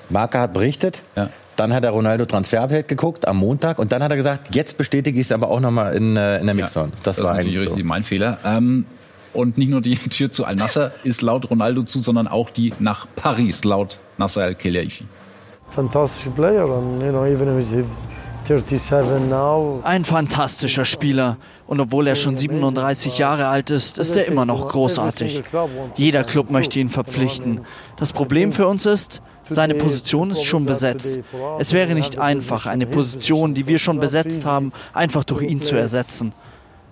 Marke 0.08 0.38
hat 0.38 0.52
berichtet, 0.52 1.02
ja. 1.16 1.30
Dann 1.58 1.74
hat 1.74 1.82
er 1.82 1.90
Ronaldo 1.90 2.24
Transferupdate 2.24 2.86
geguckt 2.86 3.26
am 3.26 3.38
Montag 3.38 3.80
und 3.80 3.90
dann 3.90 4.00
hat 4.00 4.12
er 4.12 4.16
gesagt, 4.16 4.54
jetzt 4.54 4.78
bestätige 4.78 5.18
ich 5.18 5.26
es 5.26 5.32
aber 5.32 5.48
auch 5.48 5.58
nochmal 5.58 5.96
in, 5.96 6.16
äh, 6.16 6.38
in 6.38 6.46
der 6.46 6.54
Mixzone. 6.54 6.90
Ja, 6.90 7.00
das, 7.02 7.16
das 7.16 7.24
war 7.24 7.36
ist 7.36 7.46
eigentlich 7.46 7.68
so. 7.68 7.76
mein 7.82 8.04
Fehler. 8.04 8.38
Ähm, 8.44 8.86
und 9.34 9.58
nicht 9.58 9.68
nur 9.68 9.80
die 9.80 9.96
Tür 10.10 10.30
zu 10.30 10.44
Al-Nasser 10.44 10.92
ist 11.02 11.20
laut 11.20 11.50
Ronaldo 11.50 11.82
zu, 11.82 11.98
sondern 11.98 12.28
auch 12.28 12.50
die 12.50 12.72
nach 12.78 13.08
Paris 13.16 13.64
laut 13.64 13.98
Nasser 14.18 14.42
Al-Khelaifi. 14.42 15.04
Fantastischer 15.70 16.30
Player 16.30 16.64
and 16.64 17.02
you 17.02 17.10
know 17.10 17.26
even 17.26 17.58
if 17.58 17.68
he's 17.72 18.08
ein 19.82 20.04
fantastischer 20.04 20.84
Spieler. 20.86 21.36
Und 21.66 21.80
obwohl 21.80 22.06
er 22.06 22.14
schon 22.14 22.34
37 22.34 23.18
Jahre 23.18 23.48
alt 23.48 23.70
ist, 23.70 23.98
ist 23.98 24.16
er 24.16 24.26
immer 24.26 24.46
noch 24.46 24.68
großartig. 24.68 25.42
Jeder 25.96 26.24
Club 26.24 26.50
möchte 26.50 26.80
ihn 26.80 26.88
verpflichten. 26.88 27.60
Das 27.96 28.14
Problem 28.14 28.52
für 28.52 28.66
uns 28.66 28.86
ist, 28.86 29.20
seine 29.48 29.74
Position 29.74 30.30
ist 30.30 30.44
schon 30.44 30.66
besetzt. 30.66 31.20
Es 31.58 31.72
wäre 31.72 31.94
nicht 31.94 32.18
einfach, 32.18 32.66
eine 32.66 32.86
Position, 32.86 33.54
die 33.54 33.66
wir 33.66 33.78
schon 33.78 34.00
besetzt 34.00 34.44
haben, 34.44 34.72
einfach 34.92 35.24
durch 35.24 35.42
ihn 35.42 35.62
zu 35.62 35.76
ersetzen. 35.76 36.32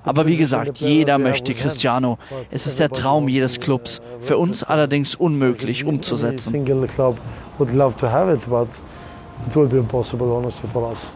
Aber 0.04 0.26
wie 0.26 0.36
gesagt, 0.36 0.78
jeder 0.78 1.18
möchte 1.18 1.52
Cristiano. 1.52 2.18
Es 2.50 2.66
ist 2.66 2.78
der 2.78 2.90
Traum 2.90 3.28
jedes 3.28 3.58
Clubs. 3.58 4.00
Für 4.20 4.38
uns 4.38 4.62
allerdings 4.62 5.16
unmöglich 5.16 5.84
umzusetzen. 5.84 6.54
It 9.46 9.54
will 9.54 9.66
be 9.66 9.76
impossible, 9.76 10.28
honestly, 10.28 10.66
for 10.66 10.88
us. 10.88 11.08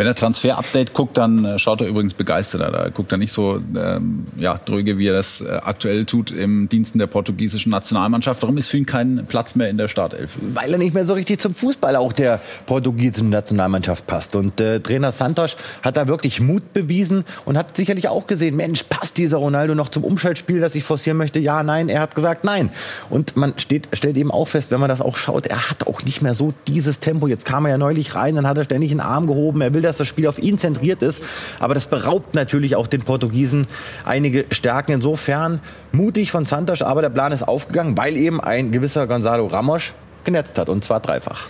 Wenn 0.00 0.06
er 0.06 0.14
Transfer-Update 0.14 0.94
guckt, 0.94 1.18
dann 1.18 1.44
äh, 1.44 1.58
schaut 1.58 1.82
er 1.82 1.86
übrigens 1.86 2.14
begeistert. 2.14 2.62
Da 2.62 2.88
guckt 2.88 3.12
er 3.12 3.18
nicht 3.18 3.34
so 3.34 3.60
ähm, 3.76 4.26
ja, 4.38 4.58
dröge, 4.64 4.96
wie 4.96 5.08
er 5.08 5.12
das 5.12 5.42
äh, 5.42 5.58
aktuell 5.62 6.06
tut 6.06 6.30
im 6.30 6.70
Diensten 6.70 6.98
der 6.98 7.06
portugiesischen 7.06 7.68
Nationalmannschaft. 7.68 8.40
Warum 8.40 8.56
ist 8.56 8.68
für 8.68 8.78
ihn 8.78 8.86
kein 8.86 9.26
Platz 9.28 9.56
mehr 9.56 9.68
in 9.68 9.76
der 9.76 9.88
Startelf? 9.88 10.38
Weil 10.54 10.72
er 10.72 10.78
nicht 10.78 10.94
mehr 10.94 11.04
so 11.04 11.12
richtig 11.12 11.38
zum 11.38 11.52
Fußball 11.54 11.96
auch 11.96 12.14
der 12.14 12.40
portugiesischen 12.64 13.28
Nationalmannschaft 13.28 14.06
passt. 14.06 14.36
Und 14.36 14.58
äh, 14.58 14.80
Trainer 14.80 15.12
Santos 15.12 15.58
hat 15.82 15.98
da 15.98 16.08
wirklich 16.08 16.40
Mut 16.40 16.72
bewiesen 16.72 17.26
und 17.44 17.58
hat 17.58 17.76
sicherlich 17.76 18.08
auch 18.08 18.26
gesehen, 18.26 18.56
Mensch, 18.56 18.84
passt 18.84 19.18
dieser 19.18 19.36
Ronaldo 19.36 19.74
noch 19.74 19.90
zum 19.90 20.04
Umschaltspiel, 20.04 20.60
das 20.60 20.74
ich 20.76 20.84
forcieren 20.84 21.18
möchte? 21.18 21.40
Ja, 21.40 21.62
nein. 21.62 21.90
Er 21.90 22.00
hat 22.00 22.14
gesagt, 22.14 22.44
nein. 22.44 22.70
Und 23.10 23.36
man 23.36 23.52
steht, 23.58 23.86
stellt 23.92 24.16
eben 24.16 24.30
auch 24.30 24.48
fest, 24.48 24.70
wenn 24.70 24.80
man 24.80 24.88
das 24.88 25.02
auch 25.02 25.18
schaut, 25.18 25.46
er 25.46 25.68
hat 25.68 25.86
auch 25.86 26.04
nicht 26.04 26.22
mehr 26.22 26.32
so 26.32 26.54
dieses 26.68 27.00
Tempo. 27.00 27.26
Jetzt 27.26 27.44
kam 27.44 27.66
er 27.66 27.72
ja 27.72 27.76
neulich 27.76 28.14
rein, 28.14 28.36
dann 28.36 28.46
hat 28.46 28.56
er 28.56 28.64
ständig 28.64 28.92
einen 28.92 29.00
Arm 29.00 29.26
gehoben. 29.26 29.60
Er 29.60 29.74
will 29.74 29.82
das 29.82 29.89
dass 29.90 29.98
das 29.98 30.08
Spiel 30.08 30.26
auf 30.26 30.38
ihn 30.38 30.56
zentriert 30.56 31.02
ist. 31.02 31.22
Aber 31.58 31.74
das 31.74 31.86
beraubt 31.86 32.34
natürlich 32.34 32.76
auch 32.76 32.86
den 32.86 33.02
Portugiesen 33.02 33.66
einige 34.04 34.46
Stärken. 34.50 34.92
Insofern 34.92 35.60
mutig 35.92 36.30
von 36.30 36.46
Santos, 36.46 36.82
aber 36.82 37.02
der 37.02 37.10
Plan 37.10 37.32
ist 37.32 37.42
aufgegangen, 37.42 37.98
weil 37.98 38.16
eben 38.16 38.40
ein 38.40 38.72
gewisser 38.72 39.06
Gonzalo 39.06 39.46
Ramos 39.46 39.92
genetzt 40.24 40.58
hat 40.58 40.68
und 40.68 40.84
zwar 40.84 41.00
dreifach 41.00 41.46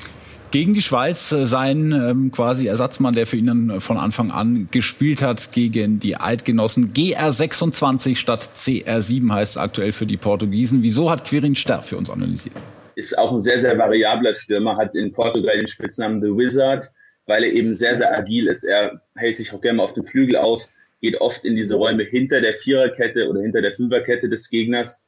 gegen 0.51 0.75
die 0.75 0.83
Schweiz 0.83 1.33
äh, 1.33 1.47
sein 1.47 1.93
ähm, 1.93 2.33
quasi 2.33 2.67
Ersatzmann, 2.67 3.15
der 3.15 3.27
für 3.27 3.37
ihn 3.37 3.81
von 3.81 3.97
Anfang 3.97 4.31
an 4.31 4.69
gespielt 4.71 5.23
hat 5.23 5.53
gegen 5.53 6.01
die 6.01 6.17
Eidgenossen. 6.17 6.93
GR26 6.93 8.17
statt 8.17 8.51
CR7 8.57 9.33
heißt 9.33 9.59
aktuell 9.59 9.93
für 9.93 10.07
die 10.07 10.17
Portugiesen. 10.17 10.83
Wieso 10.83 11.11
hat 11.11 11.25
Quirin 11.25 11.55
Sterr 11.55 11.83
für 11.83 11.97
uns 11.97 12.11
analysiert? 12.11 12.57
Ist 12.97 13.17
auch 13.19 13.33
ein 13.33 13.43
sehr, 13.43 13.61
sehr 13.61 13.79
variabler 13.79 14.35
Stürmer, 14.35 14.77
hat 14.77 14.95
in 14.95 15.13
Portugal 15.13 15.57
den 15.57 15.69
Spitznamen 15.69 16.21
The 16.21 16.29
Wizard 16.29 16.91
weil 17.31 17.45
er 17.45 17.53
eben 17.53 17.77
sehr, 17.77 17.95
sehr 17.95 18.13
agil 18.13 18.49
ist. 18.49 18.65
Er 18.65 19.01
hält 19.15 19.37
sich 19.37 19.53
auch 19.53 19.61
gerne 19.61 19.77
mal 19.77 19.85
auf 19.85 19.95
dem 19.95 20.05
Flügel 20.05 20.35
auf, 20.35 20.69
geht 21.01 21.21
oft 21.21 21.45
in 21.45 21.55
diese 21.55 21.77
Räume 21.77 22.03
hinter 22.03 22.41
der 22.41 22.55
Viererkette 22.55 23.29
oder 23.29 23.41
hinter 23.41 23.63
der 23.63 23.73
Fünferkette 23.73 24.29
des 24.29 24.51
Gegners, 24.51 25.07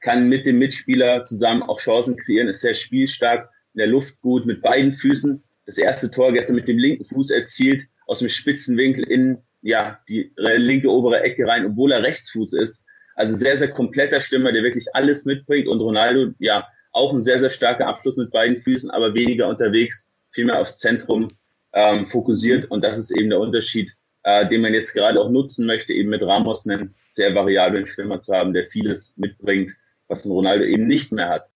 kann 0.00 0.30
mit 0.30 0.46
dem 0.46 0.58
Mitspieler 0.58 1.26
zusammen 1.26 1.62
auch 1.62 1.78
Chancen 1.78 2.16
kreieren, 2.16 2.48
ist 2.48 2.62
sehr 2.62 2.72
spielstark, 2.72 3.50
in 3.74 3.80
der 3.80 3.88
Luft 3.88 4.18
gut, 4.22 4.46
mit 4.46 4.62
beiden 4.62 4.94
Füßen. 4.94 5.42
Das 5.66 5.76
erste 5.76 6.10
Tor 6.10 6.32
gestern 6.32 6.56
mit 6.56 6.68
dem 6.68 6.78
linken 6.78 7.04
Fuß 7.04 7.30
erzielt, 7.32 7.82
aus 8.06 8.20
dem 8.20 8.30
spitzen 8.30 8.78
Winkel 8.78 9.04
in 9.04 9.42
ja, 9.60 10.00
die 10.08 10.32
linke 10.36 10.88
obere 10.88 11.20
Ecke 11.20 11.46
rein, 11.46 11.66
obwohl 11.66 11.92
er 11.92 12.02
Rechtsfuß 12.02 12.54
ist. 12.54 12.86
Also 13.14 13.36
sehr, 13.36 13.58
sehr 13.58 13.68
kompletter 13.68 14.22
Stürmer, 14.22 14.52
der 14.52 14.62
wirklich 14.62 14.86
alles 14.94 15.26
mitbringt. 15.26 15.68
Und 15.68 15.80
Ronaldo, 15.80 16.32
ja, 16.38 16.66
auch 16.92 17.12
ein 17.12 17.20
sehr, 17.20 17.40
sehr 17.40 17.50
starker 17.50 17.88
Abschluss 17.88 18.16
mit 18.16 18.30
beiden 18.30 18.62
Füßen, 18.62 18.90
aber 18.90 19.12
weniger 19.12 19.48
unterwegs 19.48 20.09
viel 20.30 20.44
mehr 20.46 20.60
aufs 20.60 20.78
Zentrum 20.78 21.28
ähm, 21.72 22.06
fokussiert. 22.06 22.70
Und 22.70 22.84
das 22.84 22.98
ist 22.98 23.10
eben 23.10 23.30
der 23.30 23.40
Unterschied 23.40 23.94
äh, 24.22 24.46
den 24.46 24.62
man 24.62 24.74
jetzt 24.74 24.92
gerade 24.92 25.20
auch 25.20 25.30
nutzen 25.30 25.66
möchte, 25.66 25.92
eben 25.92 26.10
mit 26.10 26.22
Ramos 26.22 26.66
einen 26.66 26.94
sehr 27.08 27.34
variablen 27.34 27.86
Stürmer 27.86 28.20
zu 28.20 28.34
haben, 28.34 28.52
der 28.52 28.66
vieles 28.66 29.16
mitbringt, 29.16 29.72
was 30.08 30.24
ein 30.24 30.30
Ronaldo 30.30 30.64
eben 30.64 30.86
nicht 30.86 31.12
mehr 31.12 31.28
hat. 31.28 31.49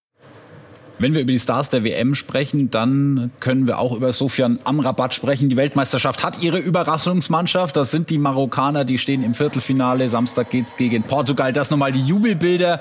Wenn 0.99 1.13
wir 1.13 1.21
über 1.21 1.33
die 1.33 1.39
Stars 1.39 1.71
der 1.71 1.83
WM 1.83 2.15
sprechen, 2.15 2.71
dann 2.71 3.33
können 3.41 3.67
wir 3.67 3.79
auch 3.79 3.97
über 3.97 4.13
Sofian 4.13 4.61
Amrabat 4.63 5.13
sprechen. 5.13 5.49
Die 5.49 5.57
Weltmeisterschaft 5.57 6.23
hat 6.23 6.41
ihre 6.41 6.59
Überraschungsmannschaft. 6.59 7.77
Das 7.77 7.91
sind 7.91 8.11
die 8.11 8.19
Marokkaner, 8.19 8.85
die 8.85 8.99
stehen 8.99 9.25
im 9.25 9.35
Viertelfinale. 9.35 10.09
Samstag 10.09 10.51
geht's 10.51 10.77
gegen 10.77 11.03
Portugal. 11.03 11.53
Das 11.53 11.71
nochmal 11.71 11.91
die 11.91 12.03
Jubelbilder 12.03 12.81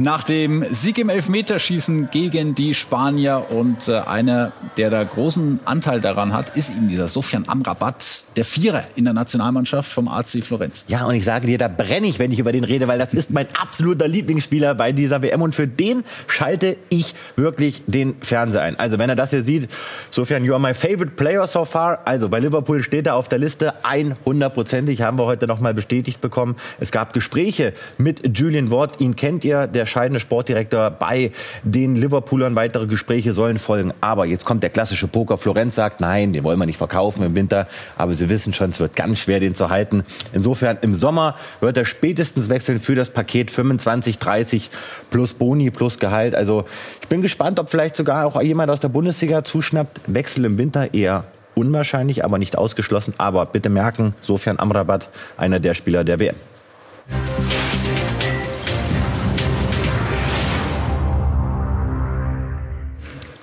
nach 0.00 0.24
dem 0.24 0.64
Sieg 0.72 0.98
im 0.98 1.08
Elfmeterschießen 1.08 2.08
gegen 2.10 2.56
die 2.56 2.74
Spanier. 2.74 3.46
Und 3.50 3.86
äh, 3.86 3.98
einer, 3.98 4.52
der 4.76 4.90
da 4.90 5.04
großen 5.04 5.60
Anteil 5.64 6.00
daran 6.00 6.32
hat, 6.32 6.56
ist 6.56 6.70
eben 6.70 6.88
dieser 6.88 7.06
Sofian 7.06 7.44
Amrabat, 7.46 8.24
der 8.36 8.44
Vierer 8.44 8.84
in 8.96 9.04
der 9.04 9.14
Nationalmannschaft 9.14 9.90
vom 9.90 10.08
AC 10.08 10.42
Florenz. 10.42 10.84
Ja, 10.88 11.06
und 11.06 11.14
ich 11.14 11.24
sage 11.24 11.46
dir, 11.46 11.58
da 11.58 11.68
brenne 11.68 12.08
ich, 12.08 12.18
wenn 12.18 12.32
ich 12.32 12.40
über 12.40 12.50
den 12.50 12.64
rede, 12.64 12.88
weil 12.88 12.98
das 12.98 13.14
ist 13.14 13.30
mein 13.30 13.46
absoluter 13.54 14.08
Lieblingsspieler 14.08 14.74
bei 14.74 14.90
dieser 14.90 15.22
WM. 15.22 15.42
Und 15.42 15.54
für 15.54 15.68
den 15.68 16.02
schalte 16.26 16.76
ich 16.88 17.14
wirklich 17.36 17.51
wirklich 17.52 17.82
den 17.86 18.16
Fernseher 18.20 18.62
ein. 18.62 18.78
Also 18.78 18.98
wenn 18.98 19.10
er 19.10 19.16
das 19.16 19.30
hier 19.30 19.42
sieht, 19.42 19.68
sofern 20.10 20.44
you 20.44 20.54
are 20.54 20.60
my 20.60 20.74
favorite 20.74 21.12
player 21.16 21.46
so 21.46 21.64
far. 21.64 22.00
Also 22.04 22.28
bei 22.28 22.40
Liverpool 22.40 22.82
steht 22.82 23.06
er 23.06 23.16
auf 23.16 23.28
der 23.28 23.38
Liste 23.38 23.74
100%ig, 23.84 25.02
haben 25.02 25.18
wir 25.18 25.26
heute 25.26 25.46
nochmal 25.46 25.74
bestätigt 25.74 26.20
bekommen. 26.20 26.56
Es 26.80 26.90
gab 26.90 27.12
Gespräche 27.12 27.74
mit 27.98 28.38
Julian 28.38 28.70
Ward, 28.70 29.00
ihn 29.00 29.16
kennt 29.16 29.44
ihr, 29.44 29.66
der 29.66 29.86
scheidende 29.86 30.20
Sportdirektor 30.20 30.90
bei 30.90 31.32
den 31.62 31.96
Liverpoolern. 31.96 32.56
Weitere 32.56 32.86
Gespräche 32.86 33.32
sollen 33.32 33.58
folgen. 33.58 33.92
Aber 34.00 34.24
jetzt 34.24 34.44
kommt 34.44 34.62
der 34.62 34.70
klassische 34.70 35.08
Poker. 35.08 35.36
Florenz 35.36 35.74
sagt, 35.74 36.00
nein, 36.00 36.32
den 36.32 36.44
wollen 36.44 36.58
wir 36.58 36.66
nicht 36.66 36.78
verkaufen 36.78 37.22
im 37.22 37.34
Winter. 37.34 37.66
Aber 37.96 38.14
sie 38.14 38.28
wissen 38.28 38.54
schon, 38.54 38.70
es 38.70 38.80
wird 38.80 38.96
ganz 38.96 39.18
schwer, 39.18 39.40
den 39.40 39.54
zu 39.54 39.68
halten. 39.68 40.04
Insofern 40.32 40.78
im 40.80 40.94
Sommer 40.94 41.36
wird 41.60 41.76
er 41.76 41.84
spätestens 41.84 42.48
wechseln 42.48 42.80
für 42.80 42.94
das 42.94 43.10
Paket 43.10 43.50
25, 43.50 44.18
30 44.18 44.70
plus 45.10 45.34
Boni 45.34 45.70
plus 45.70 45.98
Gehalt. 45.98 46.34
Also 46.34 46.64
ich 47.00 47.08
bin 47.08 47.22
gespannt 47.22 47.41
gespannt, 47.42 47.58
ob 47.58 47.70
vielleicht 47.70 47.96
sogar 47.96 48.24
auch 48.24 48.40
jemand 48.40 48.70
aus 48.70 48.78
der 48.78 48.88
Bundesliga 48.88 49.42
zuschnappt. 49.42 50.02
Wechsel 50.06 50.44
im 50.44 50.58
Winter 50.58 50.94
eher 50.94 51.24
unwahrscheinlich, 51.56 52.24
aber 52.24 52.38
nicht 52.38 52.56
ausgeschlossen. 52.56 53.14
Aber 53.18 53.46
bitte 53.46 53.68
merken, 53.68 54.14
Sofian 54.20 54.60
Amrabat, 54.60 55.08
einer 55.36 55.58
der 55.58 55.74
Spieler 55.74 56.04
der 56.04 56.20
WM. 56.20 56.36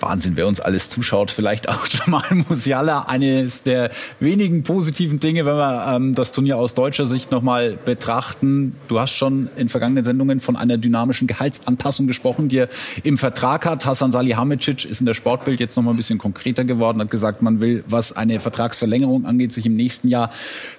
Wahnsinn, 0.01 0.33
wer 0.35 0.47
uns 0.47 0.59
alles 0.59 0.89
zuschaut. 0.89 1.31
Vielleicht 1.31 1.69
auch 1.69 1.87
Jamal 1.89 2.23
Musiala, 2.47 3.03
eines 3.03 3.63
der 3.63 3.89
wenigen 4.19 4.63
positiven 4.63 5.19
Dinge, 5.19 5.45
wenn 5.45 5.55
wir 5.55 5.85
ähm, 5.87 6.15
das 6.15 6.31
Turnier 6.31 6.57
aus 6.57 6.75
deutscher 6.75 7.05
Sicht 7.05 7.31
nochmal 7.31 7.77
betrachten. 7.83 8.75
Du 8.87 8.99
hast 8.99 9.11
schon 9.11 9.49
in 9.55 9.69
vergangenen 9.69 10.03
Sendungen 10.03 10.39
von 10.39 10.55
einer 10.55 10.77
dynamischen 10.77 11.27
Gehaltsanpassung 11.27 12.07
gesprochen, 12.07 12.49
die 12.49 12.57
er 12.57 12.69
im 13.03 13.17
Vertrag 13.17 13.65
hat. 13.65 13.85
Hasan 13.85 14.11
Salihamidzic 14.11 14.85
ist 14.85 14.99
in 14.99 15.05
der 15.05 15.13
Sportbild 15.13 15.59
jetzt 15.59 15.75
nochmal 15.75 15.93
ein 15.93 15.97
bisschen 15.97 16.19
konkreter 16.19 16.63
geworden, 16.63 17.01
hat 17.01 17.11
gesagt, 17.11 17.41
man 17.41 17.61
will, 17.61 17.83
was 17.87 18.15
eine 18.15 18.39
Vertragsverlängerung 18.39 19.25
angeht, 19.25 19.51
sich 19.51 19.65
im 19.65 19.75
nächsten 19.75 20.07
Jahr 20.07 20.29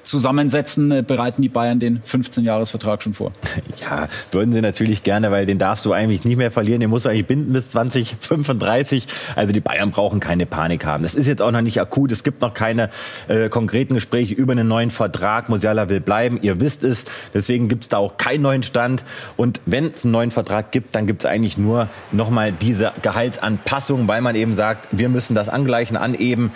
zusammensetzen. 0.02 0.90
Äh, 0.90 1.02
bereiten 1.06 1.42
die 1.42 1.48
Bayern 1.48 1.78
den 1.80 2.00
15-Jahres-Vertrag 2.02 3.02
schon 3.02 3.14
vor? 3.14 3.32
Ja, 3.80 4.08
würden 4.32 4.52
sie 4.52 4.60
natürlich 4.60 5.02
gerne, 5.02 5.30
weil 5.30 5.46
den 5.46 5.58
darfst 5.58 5.84
du 5.84 5.92
eigentlich 5.92 6.24
nicht 6.24 6.36
mehr 6.36 6.50
verlieren. 6.50 6.80
Den 6.80 6.90
musst 6.90 7.04
du 7.04 7.08
eigentlich 7.08 7.26
binden 7.26 7.52
bis 7.52 7.70
2035. 7.70 9.06
Also 9.36 9.52
die 9.52 9.60
Bayern 9.60 9.90
brauchen 9.90 10.20
keine 10.20 10.46
Panik 10.46 10.84
haben. 10.84 11.02
Das 11.02 11.14
ist 11.14 11.26
jetzt 11.26 11.42
auch 11.42 11.50
noch 11.50 11.60
nicht 11.60 11.80
akut. 11.80 12.12
Es 12.12 12.24
gibt 12.24 12.40
noch 12.40 12.54
keine 12.54 12.90
äh, 13.28 13.48
konkreten 13.48 13.94
Gespräche 13.94 14.34
über 14.34 14.52
einen 14.52 14.68
neuen 14.68 14.90
Vertrag. 14.90 15.48
Musiala 15.48 15.88
will 15.88 16.00
bleiben. 16.00 16.38
Ihr 16.42 16.60
wisst 16.60 16.84
es. 16.84 17.04
Deswegen 17.34 17.68
gibt 17.68 17.84
es 17.84 17.88
da 17.88 17.98
auch 17.98 18.16
keinen 18.16 18.42
neuen 18.42 18.62
Stand. 18.62 19.02
Und 19.36 19.60
wenn 19.66 19.86
es 19.86 20.04
einen 20.04 20.12
neuen 20.12 20.30
Vertrag 20.30 20.72
gibt, 20.72 20.94
dann 20.94 21.06
gibt 21.06 21.22
es 21.22 21.30
eigentlich 21.30 21.58
nur 21.58 21.88
nochmal 22.12 22.52
diese 22.52 22.92
Gehaltsanpassung, 23.02 24.08
weil 24.08 24.20
man 24.20 24.34
eben 24.34 24.54
sagt, 24.54 24.88
wir 24.92 25.08
müssen 25.08 25.34
das 25.34 25.48
angleichen, 25.48 25.96
aneben. 25.96 26.52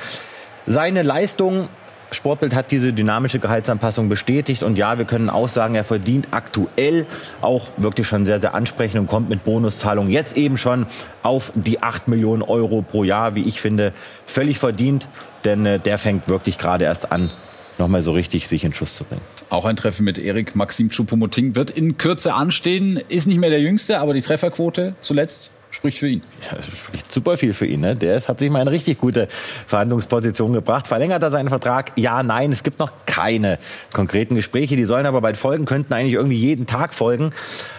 Seine 0.66 1.02
Leistung 1.02 1.68
Sportbild 2.10 2.54
hat 2.54 2.70
diese 2.70 2.92
dynamische 2.92 3.38
Gehaltsanpassung 3.38 4.08
bestätigt 4.08 4.62
und 4.62 4.76
ja, 4.76 4.98
wir 4.98 5.04
können 5.04 5.30
auch 5.30 5.48
sagen, 5.48 5.74
er 5.74 5.84
verdient 5.84 6.28
aktuell 6.30 7.06
auch 7.40 7.68
wirklich 7.76 8.06
schon 8.06 8.26
sehr, 8.26 8.40
sehr 8.40 8.54
ansprechend 8.54 9.00
und 9.00 9.06
kommt 9.06 9.28
mit 9.28 9.44
Bonuszahlungen 9.44 10.10
jetzt 10.10 10.36
eben 10.36 10.56
schon 10.56 10.86
auf 11.22 11.52
die 11.54 11.82
8 11.82 12.08
Millionen 12.08 12.42
Euro 12.42 12.82
pro 12.82 13.04
Jahr, 13.04 13.34
wie 13.34 13.42
ich 13.42 13.60
finde, 13.60 13.92
völlig 14.26 14.58
verdient, 14.58 15.08
denn 15.44 15.66
äh, 15.66 15.80
der 15.80 15.98
fängt 15.98 16.28
wirklich 16.28 16.58
gerade 16.58 16.84
erst 16.84 17.12
an, 17.12 17.30
nochmal 17.78 18.02
so 18.02 18.12
richtig 18.12 18.48
sich 18.48 18.64
in 18.64 18.72
Schuss 18.72 18.94
zu 18.94 19.04
bringen. 19.04 19.22
Auch 19.50 19.64
ein 19.64 19.76
Treffen 19.76 20.04
mit 20.04 20.18
Erik 20.18 20.56
Maxim 20.56 20.88
Choupo-Moting 20.88 21.54
wird 21.54 21.70
in 21.70 21.98
Kürze 21.98 22.34
anstehen. 22.34 23.00
Ist 23.08 23.26
nicht 23.26 23.38
mehr 23.38 23.50
der 23.50 23.60
Jüngste, 23.60 24.00
aber 24.00 24.14
die 24.14 24.22
Trefferquote 24.22 24.94
zuletzt 25.00 25.50
spricht 25.74 25.98
für 25.98 26.08
ihn. 26.08 26.22
Ja, 26.50 26.62
spricht 26.62 27.12
super 27.12 27.36
viel 27.36 27.52
für 27.52 27.66
ihn. 27.66 27.80
Ne? 27.80 27.96
Der 27.96 28.16
ist, 28.16 28.28
hat 28.28 28.38
sich 28.38 28.48
mal 28.48 28.60
eine 28.60 28.70
richtig 28.70 28.98
gute 28.98 29.28
Verhandlungsposition 29.66 30.52
gebracht. 30.52 30.86
Verlängert 30.86 31.22
er 31.22 31.30
seinen 31.30 31.48
Vertrag? 31.48 31.92
Ja, 31.96 32.22
nein. 32.22 32.52
Es 32.52 32.62
gibt 32.62 32.78
noch 32.78 32.92
keine 33.06 33.58
konkreten 33.92 34.36
Gespräche. 34.36 34.76
Die 34.76 34.84
sollen 34.84 35.06
aber 35.06 35.20
bald 35.20 35.36
folgen, 35.36 35.64
könnten 35.64 35.92
eigentlich 35.92 36.14
irgendwie 36.14 36.38
jeden 36.38 36.66
Tag 36.66 36.94
folgen. 36.94 37.32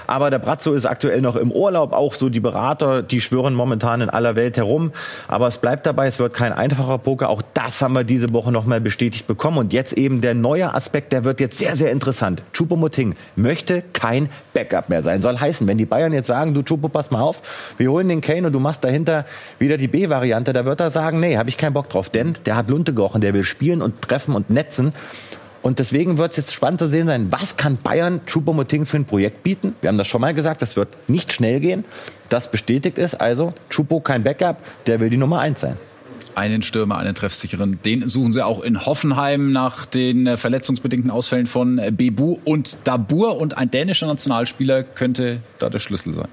Aber 0.07 0.29
der 0.29 0.39
Brazzo 0.39 0.73
ist 0.73 0.85
aktuell 0.85 1.21
noch 1.21 1.35
im 1.35 1.51
Urlaub. 1.51 1.93
Auch 1.93 2.13
so 2.13 2.29
die 2.29 2.39
Berater, 2.39 3.01
die 3.01 3.21
schwören 3.21 3.53
momentan 3.53 4.01
in 4.01 4.09
aller 4.09 4.35
Welt 4.35 4.57
herum. 4.57 4.91
Aber 5.27 5.47
es 5.47 5.57
bleibt 5.57 5.85
dabei, 5.85 6.07
es 6.07 6.19
wird 6.19 6.33
kein 6.33 6.53
einfacher 6.53 6.97
Poker. 6.97 7.29
Auch 7.29 7.41
das 7.53 7.81
haben 7.81 7.93
wir 7.93 8.03
diese 8.03 8.33
Woche 8.33 8.51
noch 8.51 8.65
mal 8.65 8.81
bestätigt 8.81 9.27
bekommen. 9.27 9.57
Und 9.57 9.73
jetzt 9.73 9.93
eben 9.93 10.21
der 10.21 10.33
neue 10.33 10.73
Aspekt, 10.73 11.13
der 11.13 11.23
wird 11.23 11.39
jetzt 11.39 11.57
sehr, 11.57 11.75
sehr 11.75 11.91
interessant. 11.91 12.41
Chupomoting 12.53 13.15
möchte 13.35 13.83
kein 13.93 14.29
Backup 14.53 14.89
mehr 14.89 15.03
sein. 15.03 15.21
Soll 15.21 15.39
heißen, 15.39 15.67
wenn 15.67 15.77
die 15.77 15.85
Bayern 15.85 16.13
jetzt 16.13 16.27
sagen, 16.27 16.53
du 16.53 16.63
Chupo, 16.63 16.89
pass 16.89 17.11
mal 17.11 17.21
auf, 17.21 17.41
wir 17.77 17.91
holen 17.91 18.09
den 18.09 18.21
Kane 18.21 18.47
und 18.47 18.53
du 18.53 18.59
machst 18.59 18.83
dahinter 18.83 19.25
wieder 19.59 19.77
die 19.77 19.87
B-Variante, 19.87 20.53
da 20.53 20.65
wird 20.65 20.79
er 20.79 20.91
sagen, 20.91 21.19
nee, 21.19 21.37
habe 21.37 21.49
ich 21.49 21.57
keinen 21.57 21.73
Bock 21.73 21.89
drauf. 21.89 22.09
Denn 22.09 22.33
der 22.45 22.55
hat 22.55 22.69
Lunte 22.69 22.93
gerochen, 22.93 23.21
der 23.21 23.33
will 23.33 23.43
spielen 23.43 23.81
und 23.81 24.01
treffen 24.01 24.35
und 24.35 24.49
netzen. 24.49 24.93
Und 25.65 25.79
deswegen 25.79 26.19
wird 26.19 26.29
es 26.29 26.37
jetzt 26.37 26.53
spannend 26.53 26.79
zu 26.79 26.85
sehen 26.85 27.07
sein, 27.07 27.31
was 27.31 27.57
kann 27.57 27.77
Bayern 27.77 28.21
Choupo-Moting 28.27 28.85
für 28.85 28.97
ein 28.97 29.05
Projekt 29.05 29.41
bieten? 29.41 29.73
Wir 29.81 29.87
haben 29.87 29.97
das 29.97 30.05
schon 30.05 30.21
mal 30.21 30.35
gesagt, 30.35 30.61
das 30.61 30.75
wird 30.75 30.95
nicht 31.07 31.33
schnell 31.33 31.59
gehen. 31.59 31.83
Das 32.29 32.51
bestätigt 32.51 32.99
ist 32.99 33.15
also, 33.15 33.51
Choupo 33.71 33.99
kein 33.99 34.21
Backup, 34.21 34.57
der 34.85 34.99
will 34.99 35.09
die 35.09 35.17
Nummer 35.17 35.39
eins 35.39 35.61
sein 35.61 35.77
einen 36.35 36.63
Stürmer, 36.63 36.97
einen 36.97 37.15
treffsicheren. 37.15 37.79
Den 37.83 38.09
suchen 38.09 38.33
sie 38.33 38.45
auch 38.45 38.61
in 38.61 38.85
Hoffenheim 38.85 39.53
nach 39.53 39.85
den 39.85 40.27
äh, 40.27 40.35
verletzungsbedingten 40.37 41.09
Ausfällen 41.09 41.47
von 41.47 41.79
äh, 41.79 41.91
Bebu 41.91 42.37
und 42.43 42.77
Dabur. 42.83 43.39
Und 43.39 43.57
ein 43.57 43.71
dänischer 43.71 44.05
Nationalspieler 44.05 44.83
könnte 44.83 45.39
da 45.59 45.69
der 45.69 45.79
Schlüssel 45.79 46.11
sein 46.11 46.27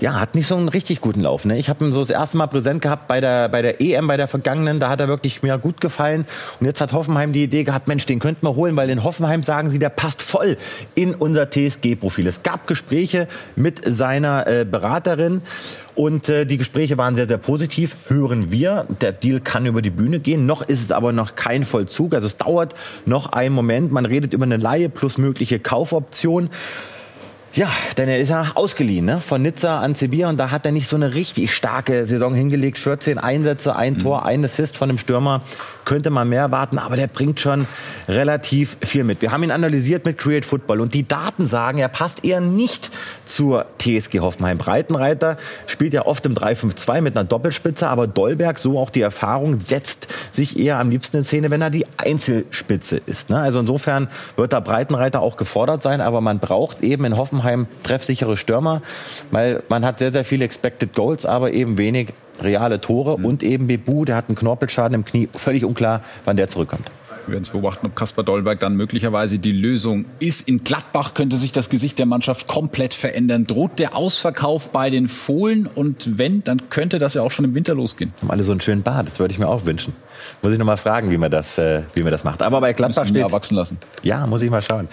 ja, 0.00 0.18
hat 0.18 0.34
nicht 0.34 0.46
so 0.46 0.56
einen 0.56 0.68
richtig 0.68 1.00
guten 1.00 1.20
Lauf. 1.20 1.44
Ne? 1.44 1.58
Ich 1.58 1.68
habe 1.68 1.84
ihn 1.84 1.92
so 1.92 2.00
das 2.00 2.10
erste 2.10 2.36
Mal 2.38 2.46
präsent 2.46 2.82
gehabt 2.82 3.06
bei 3.06 3.20
der, 3.20 3.48
bei 3.48 3.62
der 3.62 3.80
EM, 3.80 4.06
bei 4.06 4.16
der 4.16 4.28
vergangenen. 4.28 4.80
Da 4.80 4.88
hat 4.88 5.00
er 5.00 5.08
wirklich 5.08 5.42
mir 5.42 5.58
gut 5.58 5.80
gefallen. 5.80 6.26
Und 6.58 6.66
jetzt 6.66 6.80
hat 6.80 6.92
Hoffenheim 6.92 7.32
die 7.32 7.44
Idee 7.44 7.64
gehabt, 7.64 7.86
Mensch, 7.86 8.06
den 8.06 8.18
könnten 8.18 8.46
wir 8.46 8.56
holen, 8.56 8.76
weil 8.76 8.88
in 8.88 9.04
Hoffenheim 9.04 9.42
sagen 9.42 9.70
sie, 9.70 9.78
der 9.78 9.90
passt 9.90 10.22
voll 10.22 10.56
in 10.94 11.14
unser 11.14 11.50
TSG-Profil. 11.50 12.26
Es 12.26 12.42
gab 12.42 12.66
Gespräche 12.66 13.28
mit 13.56 13.82
seiner 13.84 14.46
äh, 14.46 14.64
Beraterin. 14.64 15.42
Und 15.94 16.30
äh, 16.30 16.46
die 16.46 16.56
Gespräche 16.56 16.96
waren 16.96 17.14
sehr, 17.14 17.28
sehr 17.28 17.36
positiv, 17.36 17.96
hören 18.08 18.50
wir. 18.50 18.86
Der 19.02 19.12
Deal 19.12 19.40
kann 19.40 19.66
über 19.66 19.82
die 19.82 19.90
Bühne 19.90 20.18
gehen. 20.18 20.46
Noch 20.46 20.62
ist 20.62 20.82
es 20.82 20.92
aber 20.92 21.12
noch 21.12 21.34
kein 21.34 21.64
Vollzug. 21.64 22.14
Also 22.14 22.26
es 22.26 22.38
dauert 22.38 22.74
noch 23.04 23.32
einen 23.32 23.54
Moment. 23.54 23.92
Man 23.92 24.06
redet 24.06 24.32
über 24.32 24.44
eine 24.44 24.56
Laie 24.56 24.88
plus 24.88 25.18
mögliche 25.18 25.58
Kaufoption. 25.58 26.48
Ja, 27.52 27.68
denn 27.96 28.08
er 28.08 28.20
ist 28.20 28.28
ja 28.28 28.52
ausgeliehen 28.54 29.04
ne? 29.04 29.20
von 29.20 29.42
Nizza 29.42 29.80
an 29.80 29.96
Sibir 29.96 30.28
und 30.28 30.36
da 30.36 30.52
hat 30.52 30.66
er 30.66 30.70
nicht 30.70 30.86
so 30.86 30.94
eine 30.94 31.14
richtig 31.14 31.52
starke 31.52 32.06
Saison 32.06 32.32
hingelegt. 32.32 32.78
14 32.78 33.18
Einsätze, 33.18 33.74
ein 33.74 33.98
Tor, 33.98 34.24
ein 34.24 34.44
Assist 34.44 34.76
von 34.76 34.88
dem 34.88 34.98
Stürmer 34.98 35.42
könnte 35.84 36.10
man 36.10 36.28
mehr 36.28 36.42
erwarten, 36.42 36.78
aber 36.78 36.94
der 36.94 37.08
bringt 37.08 37.40
schon 37.40 37.66
relativ 38.06 38.76
viel 38.82 39.02
mit. 39.02 39.22
Wir 39.22 39.32
haben 39.32 39.42
ihn 39.42 39.50
analysiert 39.50 40.04
mit 40.04 40.18
Create 40.18 40.44
Football 40.44 40.80
und 40.80 40.94
die 40.94 41.08
Daten 41.08 41.48
sagen, 41.48 41.78
er 41.78 41.88
passt 41.88 42.24
eher 42.24 42.40
nicht 42.40 42.90
zur 43.26 43.66
TSG 43.78 44.20
Hoffenheim. 44.20 44.58
Breitenreiter 44.58 45.36
spielt 45.66 45.92
ja 45.92 46.06
oft 46.06 46.24
im 46.26 46.34
3-5-2 46.34 47.00
mit 47.00 47.16
einer 47.16 47.24
Doppelspitze, 47.24 47.88
aber 47.88 48.06
Dolberg, 48.06 48.60
so 48.60 48.78
auch 48.78 48.90
die 48.90 49.00
Erfahrung, 49.00 49.60
setzt 49.60 50.06
sich 50.30 50.56
eher 50.56 50.78
am 50.78 50.90
liebsten 50.90 51.18
in 51.18 51.24
Szene, 51.24 51.50
wenn 51.50 51.62
er 51.62 51.70
die 51.70 51.86
Einzelspitze 51.96 53.00
ist. 53.06 53.30
Ne? 53.30 53.38
Also 53.38 53.58
insofern 53.58 54.06
wird 54.36 54.52
da 54.52 54.60
Breitenreiter 54.60 55.20
auch 55.20 55.36
gefordert 55.36 55.82
sein, 55.82 56.00
aber 56.00 56.20
man 56.20 56.38
braucht 56.38 56.82
eben 56.82 57.04
in 57.04 57.16
Hoffenheim 57.16 57.39
treffsichere 57.82 58.36
Stürmer, 58.36 58.82
weil 59.30 59.62
man 59.68 59.84
hat 59.84 59.98
sehr, 59.98 60.12
sehr 60.12 60.24
viele 60.24 60.44
Expected 60.44 60.94
Goals, 60.94 61.26
aber 61.26 61.52
eben 61.52 61.78
wenig 61.78 62.08
reale 62.42 62.80
Tore 62.80 63.18
mhm. 63.18 63.24
und 63.24 63.42
eben 63.42 63.66
Bebu, 63.66 64.04
der 64.04 64.16
hat 64.16 64.28
einen 64.28 64.36
Knorpelschaden 64.36 64.94
im 64.94 65.04
Knie, 65.04 65.28
völlig 65.34 65.64
unklar, 65.64 66.02
wann 66.24 66.36
der 66.36 66.48
zurückkommt. 66.48 66.90
Wir 67.30 67.34
werden 67.34 67.44
es 67.44 67.50
beobachten, 67.50 67.86
ob 67.86 67.94
Kaspar 67.94 68.24
Dolberg 68.24 68.58
dann 68.58 68.74
möglicherweise 68.74 69.38
die 69.38 69.52
Lösung 69.52 70.04
ist. 70.18 70.48
In 70.48 70.64
Gladbach 70.64 71.14
könnte 71.14 71.36
sich 71.36 71.52
das 71.52 71.70
Gesicht 71.70 71.96
der 72.00 72.06
Mannschaft 72.06 72.48
komplett 72.48 72.92
verändern. 72.92 73.46
Droht 73.46 73.78
der 73.78 73.94
Ausverkauf 73.94 74.70
bei 74.70 74.90
den 74.90 75.06
Fohlen? 75.06 75.68
Und 75.72 76.18
wenn, 76.18 76.42
dann 76.42 76.70
könnte 76.70 76.98
das 76.98 77.14
ja 77.14 77.22
auch 77.22 77.30
schon 77.30 77.44
im 77.44 77.54
Winter 77.54 77.76
losgehen. 77.76 78.12
Haben 78.20 78.32
alle 78.32 78.42
so 78.42 78.50
einen 78.50 78.60
schönen 78.60 78.82
Bart, 78.82 79.06
das 79.06 79.20
würde 79.20 79.30
ich 79.30 79.38
mir 79.38 79.46
auch 79.46 79.64
wünschen. 79.64 79.92
Muss 80.42 80.52
ich 80.52 80.58
noch 80.58 80.66
mal 80.66 80.76
fragen, 80.76 81.10
wie 81.10 81.18
man 81.18 81.30
das, 81.30 81.56
äh, 81.58 81.82
wie 81.94 82.02
man 82.02 82.12
das 82.12 82.24
macht. 82.24 82.42
Aber 82.42 82.60
bei 82.60 82.72
Gladbach 82.72 83.06
steht 83.06 83.22
erwachsen 83.22 83.54
lassen. 83.54 83.78
Ja, 84.02 84.26
muss 84.26 84.42
ich 84.42 84.50
mal 84.50 84.62
schauen. 84.62 84.88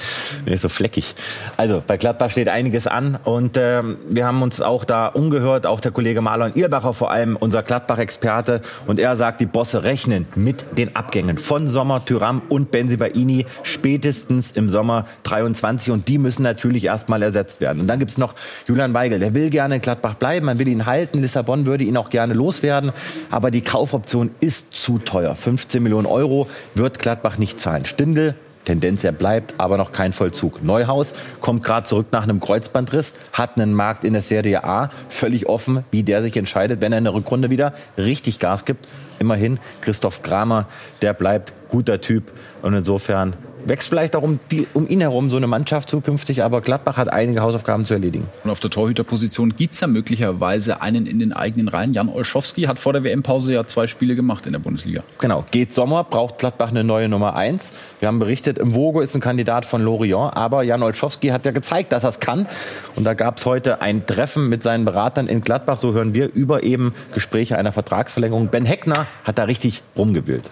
Der 0.45 0.53
ist 0.53 0.61
so 0.61 0.69
fleckig. 0.69 1.15
Also 1.57 1.83
bei 1.85 1.97
Gladbach 1.97 2.29
steht 2.29 2.49
einiges 2.49 2.87
an 2.87 3.17
und 3.23 3.57
ähm, 3.57 3.97
wir 4.09 4.25
haben 4.25 4.41
uns 4.41 4.61
auch 4.61 4.85
da 4.85 5.07
umgehört, 5.07 5.65
auch 5.65 5.79
der 5.79 5.91
Kollege 5.91 6.21
Marlon 6.21 6.53
Irbacher 6.55 6.93
vor 6.93 7.11
allem, 7.11 7.35
unser 7.35 7.63
Gladbach-Experte, 7.63 8.61
und 8.85 8.99
er 8.99 9.15
sagt, 9.15 9.41
die 9.41 9.45
Bosse 9.45 9.83
rechnen 9.83 10.27
mit 10.35 10.77
den 10.77 10.95
Abgängen 10.95 11.37
von 11.37 11.67
Sommer, 11.67 12.05
Tyram 12.27 12.41
und 12.49 12.71
Benzibaini 12.71 13.45
spätestens 13.63 14.51
im 14.51 14.69
Sommer 14.69 15.07
23 15.23 15.91
und 15.91 16.07
die 16.07 16.17
müssen 16.17 16.43
natürlich 16.43 16.85
erstmal 16.85 17.21
ersetzt 17.21 17.61
werden. 17.61 17.81
Und 17.81 17.87
dann 17.87 17.99
gibt's 17.99 18.17
noch 18.17 18.35
Julian 18.67 18.93
Weigel, 18.93 19.19
der 19.19 19.33
will 19.33 19.49
gerne 19.49 19.75
in 19.75 19.81
Gladbach 19.81 20.15
bleiben, 20.15 20.45
man 20.45 20.59
will 20.59 20.67
ihn 20.67 20.85
halten, 20.85 21.21
Lissabon 21.21 21.65
würde 21.65 21.83
ihn 21.83 21.97
auch 21.97 22.09
gerne 22.09 22.33
loswerden, 22.33 22.91
aber 23.31 23.51
die 23.51 23.61
Kaufoption 23.61 24.31
ist 24.39 24.73
zu 24.73 24.99
teuer. 24.99 25.35
15 25.35 25.81
Millionen 25.81 26.07
Euro 26.07 26.47
wird 26.75 26.99
Gladbach 26.99 27.37
nicht 27.37 27.59
zahlen. 27.59 27.85
Stindel 27.85 28.35
Tendenz, 28.67 29.05
er 29.05 29.13
bleibt, 29.13 29.53
aber 29.57 29.77
noch 29.77 29.93
kein 29.93 30.11
Vollzug. 30.11 30.61
Neuhaus 30.61 31.13
kommt 31.39 31.63
gerade 31.63 31.87
zurück 31.87 32.07
nach 32.11 32.23
einem 32.23 32.41
Kreuzbandriss, 32.41 33.13
hat 33.31 33.55
einen 33.55 33.73
Markt 33.73 34.03
in 34.03 34.11
der 34.11 34.21
Serie 34.21 34.65
A, 34.65 34.91
völlig 35.07 35.47
offen, 35.47 35.85
wie 35.89 36.03
der 36.03 36.21
sich 36.21 36.35
entscheidet, 36.35 36.81
wenn 36.81 36.91
er 36.91 36.97
in 36.97 37.05
der 37.05 37.13
Rückrunde 37.13 37.49
wieder 37.49 37.73
richtig 37.97 38.39
Gas 38.39 38.65
gibt. 38.65 38.85
Immerhin, 39.19 39.59
Christoph 39.79 40.21
Kramer, 40.21 40.67
der 41.01 41.13
bleibt 41.13 41.53
guter 41.69 42.01
Typ 42.01 42.31
und 42.61 42.73
insofern 42.73 43.37
wächst 43.67 43.89
vielleicht 43.89 44.15
auch 44.15 44.23
um, 44.23 44.39
die, 44.51 44.67
um 44.73 44.87
ihn 44.87 45.01
herum 45.01 45.29
so 45.29 45.37
eine 45.37 45.47
Mannschaft 45.47 45.89
zukünftig, 45.89 46.43
aber 46.43 46.61
Gladbach 46.61 46.97
hat 46.97 47.11
einige 47.11 47.41
Hausaufgaben 47.41 47.85
zu 47.85 47.93
erledigen. 47.93 48.25
Und 48.43 48.49
auf 48.49 48.59
der 48.59 48.69
Torhüterposition 48.69 49.53
gibt 49.53 49.73
es 49.73 49.79
ja 49.81 49.87
möglicherweise 49.87 50.81
einen 50.81 51.05
in 51.05 51.19
den 51.19 51.33
eigenen 51.33 51.67
Reihen. 51.67 51.93
Jan 51.93 52.09
Olschowski 52.09 52.63
hat 52.63 52.79
vor 52.79 52.93
der 52.93 53.03
WM-Pause 53.03 53.53
ja 53.53 53.65
zwei 53.65 53.87
Spiele 53.87 54.15
gemacht 54.15 54.45
in 54.45 54.53
der 54.53 54.59
Bundesliga. 54.59 55.03
Genau, 55.19 55.45
geht 55.51 55.73
Sommer, 55.73 56.03
braucht 56.03 56.39
Gladbach 56.39 56.69
eine 56.69 56.83
neue 56.83 57.09
Nummer 57.09 57.35
eins. 57.35 57.73
Wir 57.99 58.07
haben 58.07 58.19
berichtet, 58.19 58.57
im 58.57 58.75
Vogo 58.75 59.01
ist 59.01 59.15
ein 59.15 59.21
Kandidat 59.21 59.65
von 59.65 59.81
Lorient, 59.81 60.35
aber 60.35 60.63
Jan 60.63 60.83
Olschowski 60.83 61.29
hat 61.29 61.45
ja 61.45 61.51
gezeigt, 61.51 61.91
dass 61.91 62.03
er 62.03 62.09
es 62.09 62.19
kann. 62.19 62.47
Und 62.95 63.03
da 63.03 63.13
gab 63.13 63.37
es 63.37 63.45
heute 63.45 63.81
ein 63.81 64.05
Treffen 64.05 64.49
mit 64.49 64.63
seinen 64.63 64.85
Beratern 64.85 65.27
in 65.27 65.41
Gladbach, 65.41 65.77
so 65.77 65.93
hören 65.93 66.13
wir, 66.13 66.33
über 66.33 66.63
eben 66.63 66.93
Gespräche 67.13 67.57
einer 67.57 67.71
Vertragsverlängerung. 67.71 68.47
Ben 68.47 68.65
Heckner 68.65 69.07
hat 69.23 69.37
da 69.37 69.43
richtig 69.43 69.83
rumgewühlt. 69.95 70.49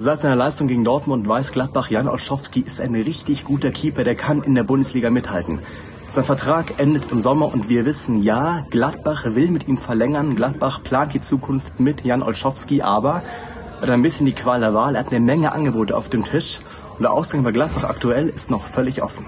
Seit 0.00 0.20
seiner 0.20 0.36
Leistung 0.36 0.68
gegen 0.68 0.84
Dortmund 0.84 1.26
weiß 1.26 1.50
Gladbach, 1.50 1.90
Jan 1.90 2.08
Olschowski 2.08 2.60
ist 2.60 2.80
ein 2.80 2.94
richtig 2.94 3.44
guter 3.44 3.72
Keeper, 3.72 4.04
der 4.04 4.14
kann 4.14 4.44
in 4.44 4.54
der 4.54 4.62
Bundesliga 4.62 5.10
mithalten. 5.10 5.58
Sein 6.12 6.22
Vertrag 6.22 6.78
endet 6.78 7.10
im 7.10 7.20
Sommer 7.20 7.52
und 7.52 7.68
wir 7.68 7.84
wissen, 7.84 8.22
ja, 8.22 8.64
Gladbach 8.70 9.24
will 9.24 9.50
mit 9.50 9.66
ihm 9.66 9.76
verlängern. 9.76 10.36
Gladbach 10.36 10.84
plant 10.84 11.14
die 11.14 11.20
Zukunft 11.20 11.80
mit 11.80 12.04
Jan 12.04 12.22
Olschowski, 12.22 12.80
aber 12.80 13.24
er 13.80 13.82
hat 13.82 13.90
ein 13.90 14.02
bisschen 14.02 14.26
die 14.26 14.34
Qual 14.34 14.60
der 14.60 14.72
Wahl. 14.72 14.94
Er 14.94 15.00
hat 15.00 15.10
eine 15.10 15.18
Menge 15.18 15.50
Angebote 15.50 15.96
auf 15.96 16.08
dem 16.08 16.24
Tisch 16.24 16.60
und 16.96 17.02
der 17.02 17.12
Ausgang 17.12 17.42
bei 17.42 17.50
Gladbach 17.50 17.82
aktuell 17.82 18.28
ist 18.28 18.52
noch 18.52 18.66
völlig 18.66 19.02
offen. 19.02 19.26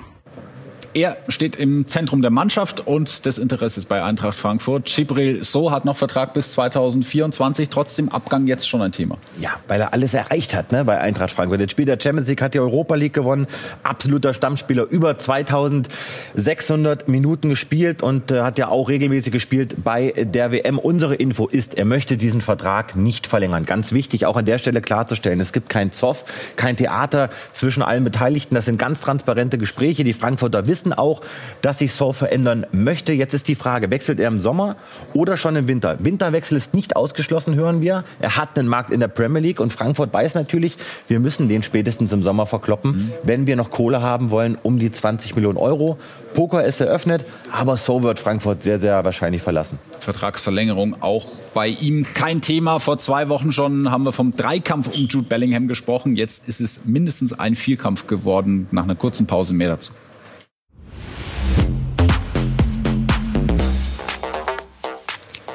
Er 0.93 1.19
steht 1.29 1.55
im 1.55 1.87
Zentrum 1.87 2.21
der 2.21 2.33
Mannschaft 2.33 2.85
und 2.85 3.25
des 3.25 3.39
Interesses 3.39 3.85
bei 3.85 4.03
Eintracht 4.03 4.37
Frankfurt. 4.37 4.87
Gibril 4.87 5.45
So 5.45 5.71
hat 5.71 5.85
noch 5.85 5.97
Vertrag 5.97 6.35
bis 6.35 6.51
2024, 6.53 7.69
trotzdem 7.69 8.09
Abgang 8.09 8.49
jetzt 8.49 8.69
schon 8.69 8.83
ein 8.83 8.91
Thema. 8.91 9.17
Ja, 9.41 9.51
weil 9.69 9.81
er 9.81 9.93
alles 9.93 10.15
erreicht 10.15 10.53
hat 10.53 10.73
ne, 10.73 10.85
bei 10.85 10.99
Eintracht 10.99 11.31
Frankfurt. 11.31 11.61
Jetzt 11.61 11.71
spielt 11.71 11.87
der 11.87 12.01
Champions 12.01 12.27
League, 12.29 12.43
hat 12.43 12.55
die 12.55 12.59
Europa 12.59 12.97
League 12.97 13.13
gewonnen, 13.13 13.47
absoluter 13.85 14.35
Stammspieler, 14.35 14.83
über 14.83 15.17
2600 15.17 17.09
Minuten 17.09 17.51
gespielt 17.51 18.03
und 18.03 18.33
äh, 18.33 18.43
hat 18.43 18.59
ja 18.59 18.67
auch 18.67 18.89
regelmäßig 18.89 19.33
gespielt 19.33 19.85
bei 19.85 20.13
der 20.17 20.51
WM. 20.51 20.81
Unsere 20.81 21.15
Info 21.15 21.47
ist, 21.47 21.79
er 21.79 21.85
möchte 21.85 22.17
diesen 22.17 22.41
Vertrag 22.41 22.97
nicht 22.97 23.29
verlängern. 23.29 23.65
Ganz 23.65 23.93
wichtig, 23.93 24.27
auch 24.27 24.37
an 24.37 24.45
der 24.45 24.59
Stelle 24.59 24.81
klarzustellen, 24.81 25.39
es 25.39 25.53
gibt 25.53 25.69
kein 25.69 25.93
Zoff, 25.93 26.25
kein 26.57 26.77
Theater 26.77 27.31
zwischen 27.53 27.85
allen 27.85 28.03
Beteiligten. 28.03 28.57
Das 28.57 28.65
sind 28.65 28.77
ganz 28.77 29.01
transparente 29.03 29.57
Gespräche. 29.57 30.03
Die 30.03 30.15
Frankfurter 30.15 30.67
wissen, 30.67 30.80
wissen 30.81 30.93
auch, 30.93 31.21
dass 31.61 31.79
sich 31.79 31.93
so 31.93 32.13
verändern 32.13 32.67
möchte. 32.73 33.13
Jetzt 33.13 33.35
ist 33.35 33.49
die 33.49 33.55
Frage, 33.55 33.91
wechselt 33.91 34.19
er 34.19 34.29
im 34.29 34.41
Sommer 34.41 34.77
oder 35.13 35.37
schon 35.37 35.57
im 35.57 35.69
Winter? 35.69 35.97
Winterwechsel 35.99 36.57
ist 36.57 36.75
nicht 36.75 36.97
ausgeschlossen, 36.97 37.55
hören 37.55 37.83
wir. 37.83 38.05
Er 38.21 38.37
hat 38.37 38.59
einen 38.59 38.69
Markt 38.69 38.91
in 38.91 39.01
der 39.01 39.09
Premier 39.09 39.43
League 39.43 39.61
und 39.61 39.73
Frankfurt 39.73 40.13
weiß 40.13 40.35
natürlich, 40.35 40.77
wir 41.09 41.21
müssen 41.21 41.49
den 41.49 41.63
spätestens 41.63 42.13
im 42.13 42.23
Sommer 42.23 42.47
verkloppen, 42.47 42.93
mhm. 42.93 43.13
wenn 43.23 43.47
wir 43.47 43.57
noch 43.57 43.71
Kohle 43.71 44.01
haben 44.01 44.31
wollen 44.31 44.57
um 44.63 44.79
die 44.79 44.91
20 44.91 45.35
Millionen 45.37 45.59
Euro. 45.59 45.99
Poker 46.35 46.65
ist 46.65 46.81
eröffnet, 46.81 47.25
aber 47.53 47.77
so 47.77 48.03
wird 48.03 48.19
Frankfurt 48.19 48.63
sehr, 48.63 48.79
sehr 48.79 49.05
wahrscheinlich 49.05 49.43
verlassen. 49.43 49.79
Vertragsverlängerung 49.99 51.03
auch 51.03 51.27
bei 51.53 51.69
ihm 51.69 52.07
kein 52.15 52.41
Thema. 52.41 52.79
Vor 52.79 52.99
zwei 52.99 53.29
Wochen 53.29 53.53
schon 53.53 53.91
haben 53.91 54.05
wir 54.05 54.13
vom 54.13 54.35
Dreikampf 54.37 54.89
um 54.95 55.07
Jude 55.07 55.27
Bellingham 55.29 55.69
gesprochen. 55.69 56.17
Jetzt 56.17 56.49
ist 56.49 56.61
es 56.61 56.85
mindestens 56.85 57.39
ein 57.39 57.55
Vierkampf 57.55 58.07
geworden. 58.07 58.69
Nach 58.71 58.85
einer 58.85 58.95
kurzen 58.95 59.27
Pause 59.27 59.55
mehr 59.55 59.69
dazu. 59.69 59.93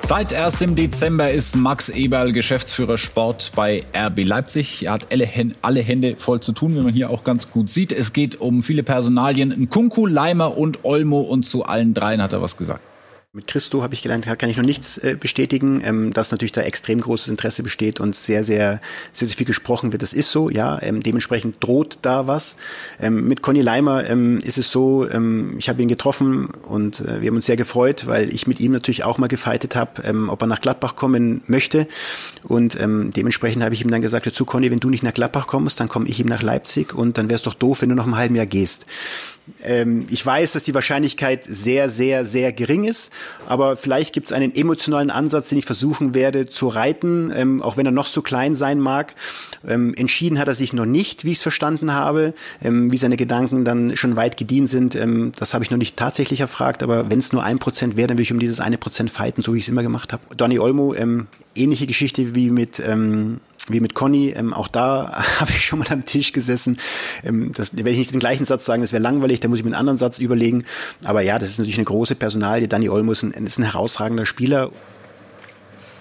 Seit 0.07 0.31
erst 0.31 0.61
im 0.61 0.75
Dezember 0.75 1.31
ist 1.31 1.55
Max 1.55 1.89
Eberl 1.89 2.31
Geschäftsführer 2.31 2.99
Sport 2.99 3.51
bei 3.55 3.81
RB 3.91 4.23
Leipzig. 4.23 4.85
Er 4.85 4.93
hat 4.93 5.07
alle, 5.11 5.25
Hände 5.81 6.15
voll 6.19 6.41
zu 6.41 6.51
tun, 6.51 6.75
wie 6.75 6.81
man 6.81 6.93
hier 6.93 7.09
auch 7.09 7.23
ganz 7.23 7.49
gut 7.49 7.71
sieht. 7.71 7.91
Es 7.91 8.13
geht 8.13 8.39
um 8.39 8.61
viele 8.61 8.83
Personalien. 8.83 9.49
Nkunku, 9.49 10.05
Leimer 10.05 10.59
und 10.59 10.85
Olmo 10.85 11.21
und 11.21 11.47
zu 11.47 11.65
allen 11.65 11.95
dreien 11.95 12.21
hat 12.21 12.33
er 12.33 12.41
was 12.43 12.55
gesagt. 12.55 12.81
Mit 13.36 13.48
Christo 13.48 13.84
habe 13.84 13.93
ich 13.93 14.02
gelernt, 14.02 14.26
kann 14.39 14.50
ich 14.50 14.56
noch 14.56 14.63
nichts 14.63 14.98
äh, 14.98 15.17
bestätigen, 15.19 15.82
ähm, 15.84 16.13
dass 16.13 16.32
natürlich 16.32 16.54
da 16.54 16.62
extrem 16.62 17.02
großes 17.02 17.28
Interesse 17.28 17.63
besteht 17.63 18.00
und 18.00 18.15
sehr, 18.15 18.45
sehr, 18.45 18.80
sehr, 19.12 19.28
sehr 19.28 19.36
viel 19.36 19.45
gesprochen 19.45 19.91
wird. 19.91 20.04
Das 20.04 20.13
ist 20.13 20.32
so, 20.32 20.50
ja. 20.50 20.82
Ähm, 20.82 21.04
dementsprechend 21.04 21.62
droht 21.62 22.00
da 22.04 22.28
was. 22.28 22.56
Ähm, 22.98 23.28
mit 23.28 23.41
Conny 23.41 23.60
Leimer 23.60 24.06
ist 24.06 24.58
es 24.58 24.71
so, 24.71 25.06
ich 25.58 25.67
habe 25.67 25.82
ihn 25.82 25.89
getroffen 25.89 26.48
und 26.69 27.02
äh, 27.02 27.19
wir 27.19 27.28
haben 27.28 27.36
uns 27.36 27.45
sehr 27.45 27.58
gefreut, 27.58 28.08
weil 28.08 28.34
ich 28.34 28.48
mit 28.48 28.62
ihm 28.62 28.71
natürlich 28.71 29.04
auch 29.04 29.17
mal 29.17 29.28
gefeitet 29.28 29.76
habe, 29.76 30.28
ob 30.30 30.41
er 30.41 30.48
nach 30.48 30.62
Gladbach 30.62 30.95
kommen 30.95 31.41
möchte. 31.48 31.88
Und 32.43 32.78
dementsprechend 32.80 33.63
habe 33.63 33.74
ich 33.74 33.82
ihm 33.82 33.89
dann 33.89 34.02
gesagt, 34.02 34.28
dazu 34.28 34.45
Conny, 34.45 34.71
wenn 34.71 34.80
du 34.80 34.89
nicht 34.89 35.04
nach 35.04 35.13
Gladbach 35.13 35.48
kommst, 35.48 35.80
dann 35.80 35.89
komme 35.89 36.08
ich 36.08 36.19
ihm 36.19 36.28
nach 36.28 36.41
Leipzig 36.41 36.93
und 36.93 37.17
dann 37.17 37.30
wäre 37.30 37.36
es 37.36 37.41
doch 37.41 37.56
doof, 37.56 37.82
wenn 37.82 37.89
du 37.89 37.95
noch 37.95 38.08
ein 38.08 38.15
halben 38.15 38.36
Jahr 38.36 38.45
gehst. 38.45 38.86
Ich 40.10 40.26
weiß, 40.26 40.54
dass 40.54 40.63
die 40.63 40.74
Wahrscheinlichkeit 40.74 41.43
sehr, 41.43 41.89
sehr, 41.89 42.26
sehr 42.26 42.52
gering 42.52 42.84
ist, 42.84 43.12
aber 43.47 43.75
vielleicht 43.75 44.13
gibt 44.13 44.27
es 44.27 44.33
einen 44.33 44.53
emotionalen 44.55 45.09
Ansatz, 45.09 45.49
den 45.49 45.59
ich 45.59 45.65
versuchen 45.65 46.15
werde 46.15 46.47
zu 46.47 46.67
reiten, 46.67 47.31
ähm, 47.35 47.61
auch 47.61 47.77
wenn 47.77 47.85
er 47.85 47.91
noch 47.91 48.07
so 48.07 48.21
klein 48.21 48.55
sein 48.55 48.79
mag. 48.79 49.13
Ähm, 49.67 49.93
entschieden 49.95 50.39
hat 50.39 50.47
er 50.47 50.55
sich 50.55 50.73
noch 50.73 50.85
nicht, 50.85 51.25
wie 51.25 51.31
ich 51.31 51.38
es 51.38 51.43
verstanden 51.43 51.93
habe, 51.93 52.33
ähm, 52.61 52.91
wie 52.91 52.97
seine 52.97 53.17
Gedanken 53.17 53.65
dann 53.65 53.95
schon 53.95 54.15
weit 54.15 54.38
gediehen 54.38 54.67
sind. 54.67 54.95
Ähm, 54.95 55.31
das 55.38 55.53
habe 55.53 55.63
ich 55.63 55.71
noch 55.71 55.77
nicht 55.77 55.97
tatsächlich 55.97 56.39
erfragt, 56.39 56.83
aber 56.83 57.09
wenn 57.09 57.19
es 57.19 57.33
nur 57.33 57.43
ein 57.43 57.59
Prozent 57.59 57.95
wäre, 57.95 58.07
dann 58.07 58.17
würde 58.17 58.23
ich 58.23 58.31
um 58.31 58.39
dieses 58.39 58.59
eine 58.59 58.77
Prozent 58.77 59.11
fighten, 59.11 59.41
so 59.41 59.53
wie 59.53 59.59
ich 59.59 59.65
es 59.65 59.69
immer 59.69 59.83
gemacht 59.83 60.13
habe. 60.13 60.23
Donny 60.35 60.59
Olmo, 60.59 60.93
ähm, 60.93 61.27
ähnliche 61.55 61.87
Geschichte 61.87 62.35
wie 62.35 62.51
mit 62.51 62.79
ähm, 62.79 63.39
wie 63.67 63.79
mit 63.79 63.95
Conny, 63.95 64.29
ähm, 64.29 64.53
auch 64.53 64.67
da 64.67 65.11
habe 65.39 65.51
ich 65.51 65.65
schon 65.65 65.79
mal 65.79 65.87
am 65.89 66.05
Tisch 66.05 66.31
gesessen. 66.33 66.77
Ähm, 67.23 67.51
das 67.53 67.75
werde 67.75 67.89
ich 67.91 67.97
nicht 67.97 68.13
den 68.13 68.19
gleichen 68.19 68.45
Satz 68.45 68.65
sagen, 68.65 68.81
das 68.81 68.91
wäre 68.91 69.01
langweilig, 69.01 69.39
da 69.39 69.47
muss 69.47 69.59
ich 69.59 69.65
mir 69.65 69.69
einen 69.69 69.79
anderen 69.79 69.97
Satz 69.97 70.19
überlegen. 70.19 70.65
Aber 71.03 71.21
ja, 71.21 71.39
das 71.39 71.49
ist 71.49 71.57
natürlich 71.57 71.77
eine 71.77 71.85
große 71.85 72.15
Personalie. 72.15 72.67
Danny 72.67 72.89
ein, 72.89 73.09
ist 73.09 73.57
ein 73.57 73.63
herausragender 73.63 74.25
Spieler. 74.25 74.71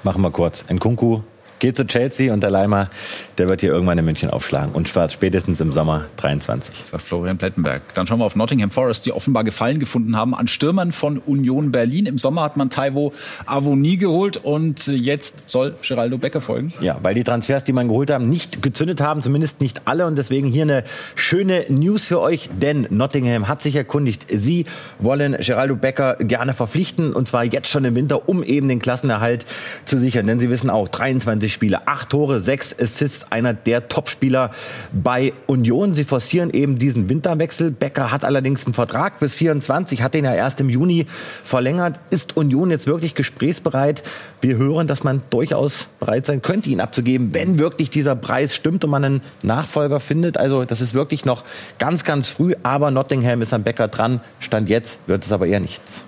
Machen 0.02 0.22
wir 0.22 0.30
kurz. 0.30 0.64
Nkunku 0.70 1.22
geht 1.58 1.76
zu 1.76 1.86
Chelsea 1.86 2.32
und 2.32 2.42
der 2.42 2.50
Leimer, 2.50 2.90
der 3.38 3.48
wird 3.48 3.60
hier 3.60 3.70
irgendwann 3.70 3.98
in 3.98 4.04
München 4.04 4.30
aufschlagen 4.30 4.72
und 4.74 4.88
spätestens 4.88 5.60
im 5.60 5.72
Sommer 5.72 6.04
23. 6.16 6.82
Sagt 6.84 7.02
Florian 7.02 7.38
Plettenberg. 7.38 7.82
Dann 7.94 8.06
schauen 8.06 8.18
wir 8.18 8.24
auf 8.24 8.36
Nottingham 8.36 8.70
Forest, 8.70 9.06
die 9.06 9.12
offenbar 9.12 9.44
Gefallen 9.44 9.78
gefunden 9.78 10.16
haben 10.16 10.34
an 10.34 10.48
Stürmern 10.48 10.92
von 10.92 11.18
Union 11.18 11.72
Berlin. 11.72 12.06
Im 12.06 12.18
Sommer 12.18 12.42
hat 12.42 12.56
man 12.56 12.70
Taiwo 12.70 13.12
Avoni 13.46 13.96
geholt 13.96 14.36
und 14.36 14.86
jetzt 14.86 15.48
soll 15.48 15.74
Geraldo 15.86 16.18
Becker 16.18 16.40
folgen. 16.40 16.72
Ja, 16.80 16.98
weil 17.02 17.14
die 17.14 17.24
Transfers, 17.24 17.64
die 17.64 17.72
man 17.72 17.88
geholt 17.88 18.10
haben, 18.10 18.28
nicht 18.28 18.62
gezündet 18.62 19.00
haben, 19.00 19.22
zumindest 19.22 19.60
nicht 19.60 19.82
alle 19.86 20.06
und 20.06 20.16
deswegen 20.16 20.48
hier 20.48 20.62
eine 20.62 20.84
schöne 21.14 21.66
News 21.68 22.06
für 22.06 22.20
euch, 22.20 22.48
denn 22.52 22.86
Nottingham 22.90 23.48
hat 23.48 23.62
sich 23.62 23.76
erkundigt, 23.76 24.26
sie 24.32 24.66
wollen 24.98 25.36
Geraldo 25.38 25.76
Becker 25.76 26.16
gerne 26.16 26.54
verpflichten 26.54 27.12
und 27.12 27.28
zwar 27.28 27.44
jetzt 27.44 27.68
schon 27.68 27.84
im 27.84 27.94
Winter, 27.94 28.28
um 28.28 28.42
eben 28.42 28.68
den 28.68 28.78
Klassenerhalt 28.78 29.44
zu 29.84 29.98
sichern, 29.98 30.26
denn 30.26 30.40
sie 30.40 30.50
wissen 30.50 30.70
auch, 30.70 30.88
23 30.88 31.52
Spiele, 31.52 31.86
acht 31.86 32.10
Tore, 32.10 32.40
sechs 32.40 32.74
Assists, 32.78 33.23
einer 33.30 33.54
der 33.54 33.88
Topspieler 33.88 34.50
bei 34.92 35.32
Union. 35.46 35.94
Sie 35.94 36.04
forcieren 36.04 36.50
eben 36.50 36.78
diesen 36.78 37.08
Winterwechsel. 37.08 37.70
Becker 37.70 38.10
hat 38.10 38.24
allerdings 38.24 38.64
einen 38.66 38.74
Vertrag 38.74 39.18
bis 39.20 39.34
24, 39.34 40.02
hat 40.02 40.14
den 40.14 40.24
ja 40.24 40.34
erst 40.34 40.60
im 40.60 40.68
Juni 40.68 41.06
verlängert. 41.42 42.00
Ist 42.10 42.36
Union 42.36 42.70
jetzt 42.70 42.86
wirklich 42.86 43.14
gesprächsbereit? 43.14 44.02
Wir 44.40 44.56
hören, 44.56 44.86
dass 44.86 45.04
man 45.04 45.22
durchaus 45.30 45.88
bereit 46.00 46.26
sein 46.26 46.42
könnte, 46.42 46.70
ihn 46.70 46.80
abzugeben, 46.80 47.34
wenn 47.34 47.58
wirklich 47.58 47.90
dieser 47.90 48.16
Preis 48.16 48.54
stimmt 48.54 48.84
und 48.84 48.90
man 48.90 49.04
einen 49.04 49.22
Nachfolger 49.42 50.00
findet. 50.00 50.36
Also 50.36 50.64
das 50.64 50.80
ist 50.80 50.94
wirklich 50.94 51.24
noch 51.24 51.44
ganz, 51.78 52.04
ganz 52.04 52.28
früh, 52.28 52.54
aber 52.62 52.90
Nottingham 52.90 53.42
ist 53.42 53.52
am 53.52 53.62
Becker 53.62 53.88
dran. 53.88 54.20
Stand 54.40 54.68
jetzt 54.68 55.00
wird 55.06 55.24
es 55.24 55.32
aber 55.32 55.46
eher 55.46 55.60
nichts 55.60 56.06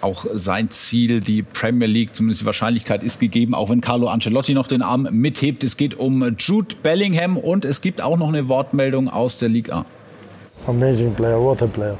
auch 0.00 0.26
sein 0.32 0.70
Ziel, 0.70 1.20
die 1.20 1.42
Premier 1.42 1.88
League, 1.88 2.14
zumindest 2.14 2.42
die 2.42 2.46
Wahrscheinlichkeit 2.46 3.02
ist 3.02 3.20
gegeben, 3.20 3.54
auch 3.54 3.70
wenn 3.70 3.80
Carlo 3.80 4.08
Ancelotti 4.08 4.54
noch 4.54 4.66
den 4.66 4.82
Arm 4.82 5.08
mithebt. 5.10 5.64
Es 5.64 5.76
geht 5.76 5.94
um 5.94 6.36
Jude 6.38 6.76
Bellingham 6.82 7.36
und 7.36 7.64
es 7.64 7.80
gibt 7.80 8.00
auch 8.00 8.16
noch 8.16 8.28
eine 8.28 8.48
Wortmeldung 8.48 9.08
aus 9.08 9.38
der 9.38 9.48
Liga. 9.48 9.84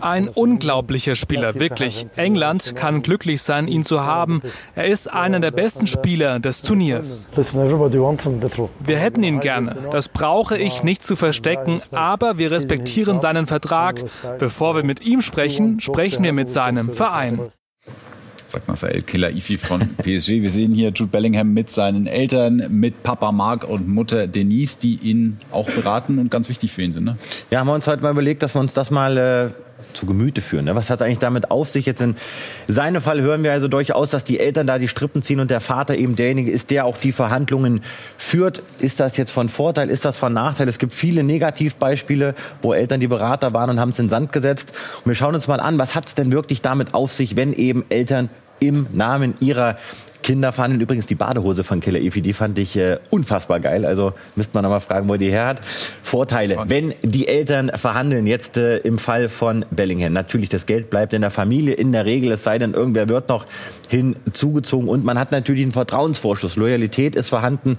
Ein 0.00 0.28
unglaublicher 0.28 1.14
Spieler, 1.14 1.54
wirklich. 1.54 2.06
England 2.16 2.76
kann 2.76 3.02
glücklich 3.02 3.40
sein, 3.40 3.66
ihn 3.66 3.84
zu 3.84 4.02
haben. 4.02 4.42
Er 4.74 4.86
ist 4.86 5.10
einer 5.10 5.40
der 5.40 5.52
besten 5.52 5.86
Spieler 5.86 6.38
des 6.38 6.60
Turniers. 6.60 7.30
Wir 7.34 8.98
hätten 8.98 9.22
ihn 9.22 9.40
gerne. 9.40 9.76
Das 9.90 10.10
brauche 10.10 10.58
ich 10.58 10.82
nicht 10.82 11.02
zu 11.02 11.16
verstecken, 11.16 11.80
aber 11.92 12.36
wir 12.36 12.50
respektieren 12.50 13.20
seinen 13.20 13.46
Vertrag. 13.46 14.04
Bevor 14.38 14.76
wir 14.76 14.82
mit 14.82 15.00
ihm 15.00 15.22
sprechen, 15.22 15.80
sprechen 15.80 16.24
wir 16.24 16.34
mit 16.34 16.50
seinem 16.50 16.92
Verein 16.92 17.50
sagt 18.48 18.66
Marcel 18.66 19.02
Killer 19.02 19.30
Ifi 19.30 19.58
von 19.58 19.80
PSG. 20.02 20.42
Wir 20.42 20.50
sehen 20.50 20.74
hier 20.74 20.88
Jude 20.88 21.10
Bellingham 21.10 21.52
mit 21.52 21.70
seinen 21.70 22.06
Eltern, 22.06 22.66
mit 22.70 23.02
Papa 23.02 23.30
Marc 23.32 23.64
und 23.64 23.88
Mutter 23.88 24.26
Denise, 24.26 24.78
die 24.78 24.96
ihn 24.96 25.38
auch 25.52 25.68
beraten 25.70 26.18
und 26.18 26.30
ganz 26.30 26.48
wichtig 26.48 26.72
für 26.72 26.82
ihn 26.82 26.92
sind. 26.92 27.04
Ne? 27.04 27.16
Ja, 27.50 27.60
haben 27.60 27.66
wir 27.66 27.74
uns 27.74 27.86
heute 27.86 28.02
mal 28.02 28.10
überlegt, 28.10 28.42
dass 28.42 28.54
wir 28.54 28.60
uns 28.60 28.74
das 28.74 28.90
mal 28.90 29.16
äh, 29.16 29.50
zu 29.94 30.06
Gemüte 30.06 30.40
führen. 30.40 30.66
Ne? 30.66 30.74
Was 30.74 30.90
hat 30.90 31.02
eigentlich 31.02 31.18
damit 31.18 31.50
auf 31.50 31.68
sich? 31.68 31.86
Jetzt 31.86 32.00
in 32.00 32.16
seinem 32.66 33.00
Fall 33.00 33.20
hören 33.20 33.42
wir 33.42 33.52
also 33.52 33.68
durchaus, 33.68 34.10
dass 34.10 34.24
die 34.24 34.40
Eltern 34.40 34.66
da 34.66 34.78
die 34.78 34.88
Strippen 34.88 35.22
ziehen 35.22 35.40
und 35.40 35.50
der 35.50 35.60
Vater 35.60 35.96
eben 35.96 36.16
derjenige 36.16 36.50
ist, 36.50 36.70
der 36.70 36.84
auch 36.84 36.96
die 36.96 37.12
Verhandlungen 37.12 37.82
führt. 38.16 38.62
Ist 38.80 39.00
das 39.00 39.16
jetzt 39.16 39.30
von 39.30 39.48
Vorteil? 39.48 39.90
Ist 39.90 40.04
das 40.04 40.18
von 40.18 40.32
Nachteil? 40.32 40.68
Es 40.68 40.78
gibt 40.78 40.92
viele 40.92 41.22
Negativbeispiele, 41.22 42.34
wo 42.62 42.72
Eltern 42.72 43.00
die 43.00 43.08
Berater 43.08 43.52
waren 43.52 43.70
und 43.70 43.80
haben 43.80 43.90
es 43.90 43.98
in 43.98 44.06
den 44.06 44.10
Sand 44.10 44.32
gesetzt. 44.32 44.72
Und 45.04 45.06
wir 45.06 45.14
schauen 45.14 45.34
uns 45.34 45.48
mal 45.48 45.60
an, 45.60 45.78
was 45.78 45.94
hat 45.94 46.06
es 46.06 46.14
denn 46.14 46.32
wirklich 46.32 46.62
damit 46.62 46.94
auf 46.94 47.12
sich, 47.12 47.36
wenn 47.36 47.52
eben 47.52 47.84
Eltern 47.88 48.28
im 48.60 48.86
Namen 48.92 49.34
ihrer 49.40 49.78
Kinder 50.28 50.52
fanden 50.52 50.78
übrigens 50.78 51.06
die 51.06 51.14
Badehose 51.14 51.64
von 51.64 51.80
Killer 51.80 52.00
Efi, 52.00 52.20
die 52.20 52.34
fand 52.34 52.58
ich 52.58 52.76
äh, 52.76 52.98
unfassbar 53.08 53.60
geil. 53.60 53.86
Also 53.86 54.12
müsste 54.36 54.58
man 54.58 54.62
nochmal 54.62 54.82
fragen, 54.82 55.08
wo 55.08 55.16
die 55.16 55.30
her 55.30 55.46
hat. 55.46 55.62
Vorteile, 56.02 56.64
wenn 56.66 56.92
die 57.02 57.26
Eltern 57.26 57.70
verhandeln, 57.74 58.26
jetzt 58.26 58.58
äh, 58.58 58.76
im 58.76 58.98
Fall 58.98 59.30
von 59.30 59.64
Bellingham. 59.70 60.12
Natürlich, 60.12 60.50
das 60.50 60.66
Geld 60.66 60.90
bleibt 60.90 61.14
in 61.14 61.22
der 61.22 61.30
Familie 61.30 61.72
in 61.72 61.92
der 61.92 62.04
Regel, 62.04 62.30
es 62.32 62.44
sei 62.44 62.58
denn, 62.58 62.74
irgendwer 62.74 63.08
wird 63.08 63.30
noch 63.30 63.46
hinzugezogen 63.88 64.88
und 64.88 65.04
man 65.04 65.18
hat 65.18 65.32
natürlich 65.32 65.62
einen 65.62 65.72
Vertrauensvorschuss. 65.72 66.56
Loyalität 66.56 67.16
ist 67.16 67.28
vorhanden. 67.28 67.78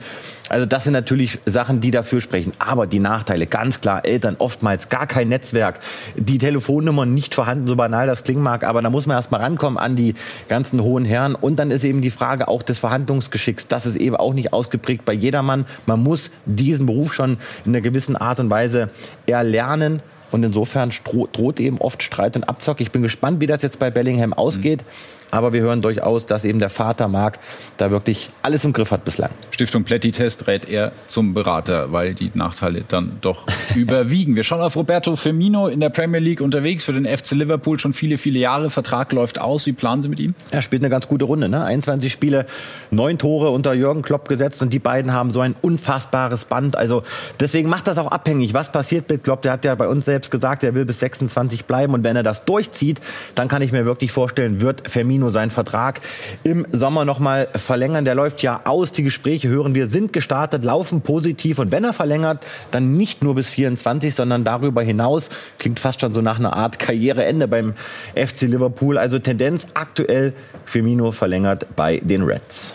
Also 0.49 0.65
das 0.65 0.83
sind 0.83 0.93
natürlich 0.93 1.39
Sachen, 1.45 1.79
die 1.79 1.91
dafür 1.91 2.21
sprechen. 2.21 2.53
Aber 2.57 2.87
die 2.87 2.99
Nachteile, 2.99 3.45
ganz 3.45 3.81
klar, 3.81 4.05
Eltern 4.05 4.35
oftmals 4.39 4.89
gar 4.89 5.05
kein 5.05 5.29
Netzwerk, 5.29 5.79
die 6.15 6.39
Telefonnummern 6.39 7.13
nicht 7.13 7.35
vorhanden, 7.35 7.67
so 7.67 7.75
banal 7.75 8.07
das 8.07 8.23
klingen 8.23 8.41
mag, 8.41 8.63
aber 8.63 8.81
da 8.81 8.89
muss 8.89 9.05
man 9.05 9.17
erst 9.17 9.31
mal 9.31 9.39
rankommen 9.39 9.77
an 9.77 9.95
die 9.95 10.15
ganzen 10.47 10.81
hohen 10.81 11.05
Herren. 11.05 11.35
Und 11.35 11.57
dann 11.57 11.71
ist 11.71 11.83
eben 11.83 12.01
die 12.01 12.09
Frage 12.09 12.47
auch 12.47 12.63
des 12.63 12.79
Verhandlungsgeschicks. 12.79 13.67
Das 13.67 13.85
ist 13.85 13.95
eben 13.95 14.15
auch 14.15 14.33
nicht 14.33 14.51
ausgeprägt 14.51 15.05
bei 15.05 15.13
jedermann. 15.13 15.65
Man 15.85 16.01
muss 16.01 16.31
diesen 16.45 16.85
Beruf 16.85 17.13
schon 17.13 17.37
in 17.65 17.71
einer 17.71 17.81
gewissen 17.81 18.15
Art 18.15 18.39
und 18.39 18.49
Weise 18.49 18.89
erlernen. 19.27 20.01
Und 20.31 20.43
insofern 20.43 20.91
droht 21.33 21.59
eben 21.59 21.79
oft 21.79 22.03
Streit 22.03 22.35
und 22.35 22.43
Abzock. 22.43 22.81
Ich 22.81 22.91
bin 22.91 23.01
gespannt, 23.01 23.41
wie 23.41 23.47
das 23.47 23.61
jetzt 23.61 23.79
bei 23.79 23.89
Bellingham 23.89 24.33
ausgeht. 24.33 24.81
Mhm. 24.81 25.18
Aber 25.31 25.53
wir 25.53 25.61
hören 25.61 25.81
durchaus, 25.81 26.25
dass 26.25 26.45
eben 26.45 26.59
der 26.59 26.69
Vater 26.69 27.07
Marc 27.07 27.39
da 27.77 27.91
wirklich 27.91 28.29
alles 28.41 28.65
im 28.65 28.73
Griff 28.73 28.91
hat 28.91 29.05
bislang. 29.05 29.29
Stiftung 29.51 29.83
Plätti-Test 29.83 30.47
rät 30.47 30.67
er 30.69 30.91
zum 31.07 31.33
Berater, 31.33 31.91
weil 31.91 32.13
die 32.13 32.31
Nachteile 32.33 32.83
dann 32.87 33.11
doch 33.21 33.45
überwiegen. 33.75 34.35
Wir 34.35 34.43
schauen 34.43 34.61
auf 34.61 34.75
Roberto 34.75 35.15
Firmino 35.15 35.67
in 35.67 35.79
der 35.79 35.89
Premier 35.89 36.19
League 36.19 36.41
unterwegs 36.41 36.83
für 36.83 36.93
den 36.93 37.05
FC 37.05 37.31
Liverpool 37.31 37.79
schon 37.79 37.93
viele, 37.93 38.17
viele 38.17 38.39
Jahre. 38.39 38.69
Vertrag 38.69 39.11
läuft 39.11 39.39
aus. 39.39 39.65
Wie 39.65 39.73
planen 39.73 40.01
Sie 40.01 40.09
mit 40.09 40.19
ihm? 40.19 40.33
Er 40.51 40.61
spielt 40.61 40.81
eine 40.81 40.89
ganz 40.89 41.07
gute 41.07 41.25
Runde. 41.25 41.49
Ne? 41.49 41.63
21 41.63 42.11
Spiele, 42.11 42.45
neun 42.89 43.17
Tore 43.17 43.49
unter 43.51 43.73
Jürgen 43.73 44.01
Klopp 44.01 44.27
gesetzt 44.27 44.61
und 44.61 44.73
die 44.73 44.79
beiden 44.79 45.13
haben 45.13 45.31
so 45.31 45.41
ein 45.41 45.55
unfassbares 45.61 46.45
Band. 46.45 46.75
Also 46.75 47.03
deswegen 47.39 47.69
macht 47.69 47.87
das 47.87 47.97
auch 47.97 48.11
abhängig. 48.11 48.53
Was 48.53 48.71
passiert 48.71 49.09
mit 49.09 49.23
Klopp? 49.23 49.43
Der 49.43 49.51
hat 49.51 49.65
ja 49.65 49.75
bei 49.75 49.87
uns 49.87 50.05
selbst 50.05 50.31
gesagt, 50.31 50.63
er 50.63 50.73
will 50.73 50.85
bis 50.85 50.99
26 50.99 51.65
bleiben 51.65 51.93
und 51.93 52.03
wenn 52.03 52.15
er 52.15 52.23
das 52.23 52.45
durchzieht, 52.45 52.99
dann 53.35 53.47
kann 53.47 53.61
ich 53.61 53.71
mir 53.71 53.85
wirklich 53.85 54.11
vorstellen, 54.11 54.61
wird 54.61 54.89
Firmino 54.89 55.18
Firmino 55.19 55.29
seinen 55.29 55.51
Vertrag 55.51 55.99
im 56.43 56.65
Sommer 56.71 57.03
noch 57.03 57.19
mal 57.19 57.47
verlängern. 57.53 58.05
Der 58.05 58.15
läuft 58.15 58.41
ja 58.41 58.62
aus. 58.63 58.93
Die 58.93 59.03
Gespräche 59.03 59.49
hören 59.49 59.75
wir 59.75 59.88
sind 59.88 60.13
gestartet, 60.13 60.63
laufen 60.63 61.01
positiv 61.01 61.60
und 61.60 61.71
wenn 61.71 61.84
er 61.84 61.93
verlängert, 61.93 62.45
dann 62.71 62.95
nicht 62.95 63.23
nur 63.23 63.36
bis 63.36 63.49
24, 63.49 64.15
sondern 64.15 64.43
darüber 64.43 64.82
hinaus. 64.82 65.29
Klingt 65.58 65.79
fast 65.79 66.01
schon 66.01 66.13
so 66.13 66.21
nach 66.21 66.39
einer 66.39 66.53
Art 66.53 66.79
Karriereende 66.79 67.47
beim 67.47 67.73
FC 68.15 68.43
Liverpool. 68.43 68.97
Also 68.97 69.19
Tendenz 69.19 69.67
aktuell 69.73 70.34
Firmino 70.65 71.12
verlängert 71.12 71.65
bei 71.75 71.99
den 71.99 72.23
Reds. 72.23 72.73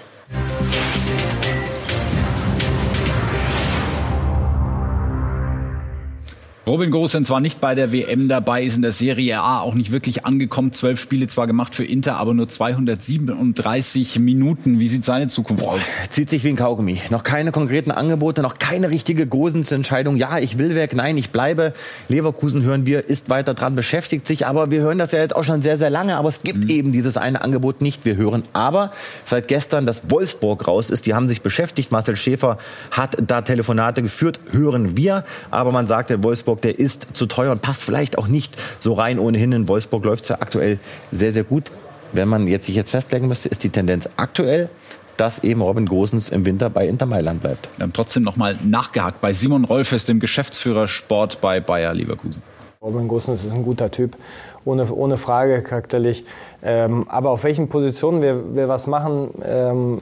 Robin 6.66 6.90
Gosens 6.90 7.28
war 7.28 7.40
nicht 7.40 7.60
bei 7.60 7.74
der 7.74 7.92
WM 7.92 8.26
dabei, 8.26 8.62
ist 8.62 8.76
in 8.76 8.80
der 8.80 8.92
Serie 8.92 9.38
A 9.38 9.60
auch 9.60 9.74
nicht 9.74 9.92
wirklich 9.92 10.24
angekommen. 10.24 10.72
Zwölf 10.72 10.98
Spiele 10.98 11.26
zwar 11.26 11.46
gemacht 11.46 11.74
für 11.74 11.84
Inter, 11.84 12.16
aber 12.16 12.32
nur 12.32 12.48
237 12.48 14.18
Minuten. 14.18 14.80
Wie 14.80 14.88
sieht 14.88 15.04
seine 15.04 15.26
Zukunft 15.26 15.62
aus? 15.62 15.82
Zieht 16.08 16.30
sich 16.30 16.42
wie 16.42 16.48
ein 16.48 16.56
Kaugummi. 16.56 17.02
Noch 17.10 17.22
keine 17.22 17.52
konkreten 17.52 17.90
Angebote, 17.90 18.40
noch 18.40 18.54
keine 18.58 18.88
richtige 18.88 19.26
Gosens-Entscheidung. 19.26 20.16
Ja, 20.16 20.38
ich 20.38 20.56
will 20.56 20.74
weg, 20.74 20.94
nein, 20.94 21.18
ich 21.18 21.28
bleibe. 21.28 21.74
Leverkusen 22.08 22.62
hören 22.62 22.86
wir, 22.86 23.10
ist 23.10 23.28
weiter 23.28 23.52
dran, 23.52 23.74
beschäftigt 23.74 24.26
sich. 24.26 24.46
Aber 24.46 24.70
wir 24.70 24.80
hören 24.80 24.96
das 24.96 25.12
ja 25.12 25.18
jetzt 25.18 25.36
auch 25.36 25.44
schon 25.44 25.60
sehr, 25.60 25.76
sehr 25.76 25.90
lange. 25.90 26.16
Aber 26.16 26.30
es 26.30 26.42
gibt 26.42 26.64
mhm. 26.64 26.70
eben 26.70 26.92
dieses 26.92 27.18
eine 27.18 27.42
Angebot 27.42 27.82
nicht. 27.82 28.06
Wir 28.06 28.16
hören 28.16 28.42
aber 28.54 28.90
seit 29.26 29.48
gestern, 29.48 29.84
dass 29.84 30.10
Wolfsburg 30.10 30.66
raus 30.66 30.88
ist. 30.88 31.04
Die 31.04 31.12
haben 31.12 31.28
sich 31.28 31.42
beschäftigt. 31.42 31.92
Marcel 31.92 32.16
Schäfer 32.16 32.56
hat 32.90 33.18
da 33.26 33.42
Telefonate 33.42 34.00
geführt, 34.00 34.40
hören 34.50 34.96
wir. 34.96 35.24
Aber 35.50 35.70
man 35.70 35.86
sagte, 35.86 36.24
Wolfsburg 36.24 36.53
Wolfsburg, 36.54 36.62
der 36.62 36.78
ist 36.78 37.08
zu 37.12 37.26
teuer 37.26 37.52
und 37.52 37.62
passt 37.62 37.82
vielleicht 37.84 38.18
auch 38.18 38.28
nicht 38.28 38.54
so 38.78 38.92
rein 38.92 39.18
ohnehin. 39.18 39.52
In 39.52 39.68
Wolfsburg 39.68 40.04
läuft 40.04 40.24
es 40.24 40.28
ja 40.28 40.36
aktuell 40.40 40.78
sehr, 41.12 41.32
sehr 41.32 41.44
gut. 41.44 41.70
Wenn 42.12 42.28
man 42.28 42.46
jetzt 42.46 42.66
sich 42.66 42.76
jetzt 42.76 42.90
festlegen 42.90 43.28
müsste, 43.28 43.48
ist 43.48 43.64
die 43.64 43.70
Tendenz 43.70 44.08
aktuell, 44.16 44.68
dass 45.16 45.42
eben 45.42 45.62
Robin 45.62 45.86
Gosens 45.86 46.28
im 46.28 46.44
Winter 46.46 46.70
bei 46.70 46.86
Inter 46.86 47.06
Mailand 47.06 47.40
bleibt. 47.40 47.68
Wir 47.76 47.84
haben 47.84 47.92
trotzdem 47.92 48.22
noch 48.22 48.36
mal 48.36 48.56
nachgehakt 48.64 49.20
bei 49.20 49.32
Simon 49.32 49.64
Rolfes, 49.64 50.06
dem 50.06 50.20
Geschäftsführer 50.20 50.86
Sport 50.86 51.40
bei 51.40 51.60
Bayer 51.60 51.94
Leverkusen. 51.94 52.42
Robin 52.80 53.08
Gosens 53.08 53.44
ist 53.44 53.52
ein 53.52 53.64
guter 53.64 53.90
Typ, 53.90 54.16
ohne, 54.64 54.90
ohne 54.92 55.16
Frage 55.16 55.62
charakterlich. 55.62 56.24
Ähm, 56.62 57.06
aber 57.08 57.30
auf 57.30 57.42
welchen 57.42 57.68
Positionen 57.68 58.22
wir, 58.22 58.54
wir 58.54 58.68
was 58.68 58.86
machen, 58.86 59.30
ähm, 59.42 59.98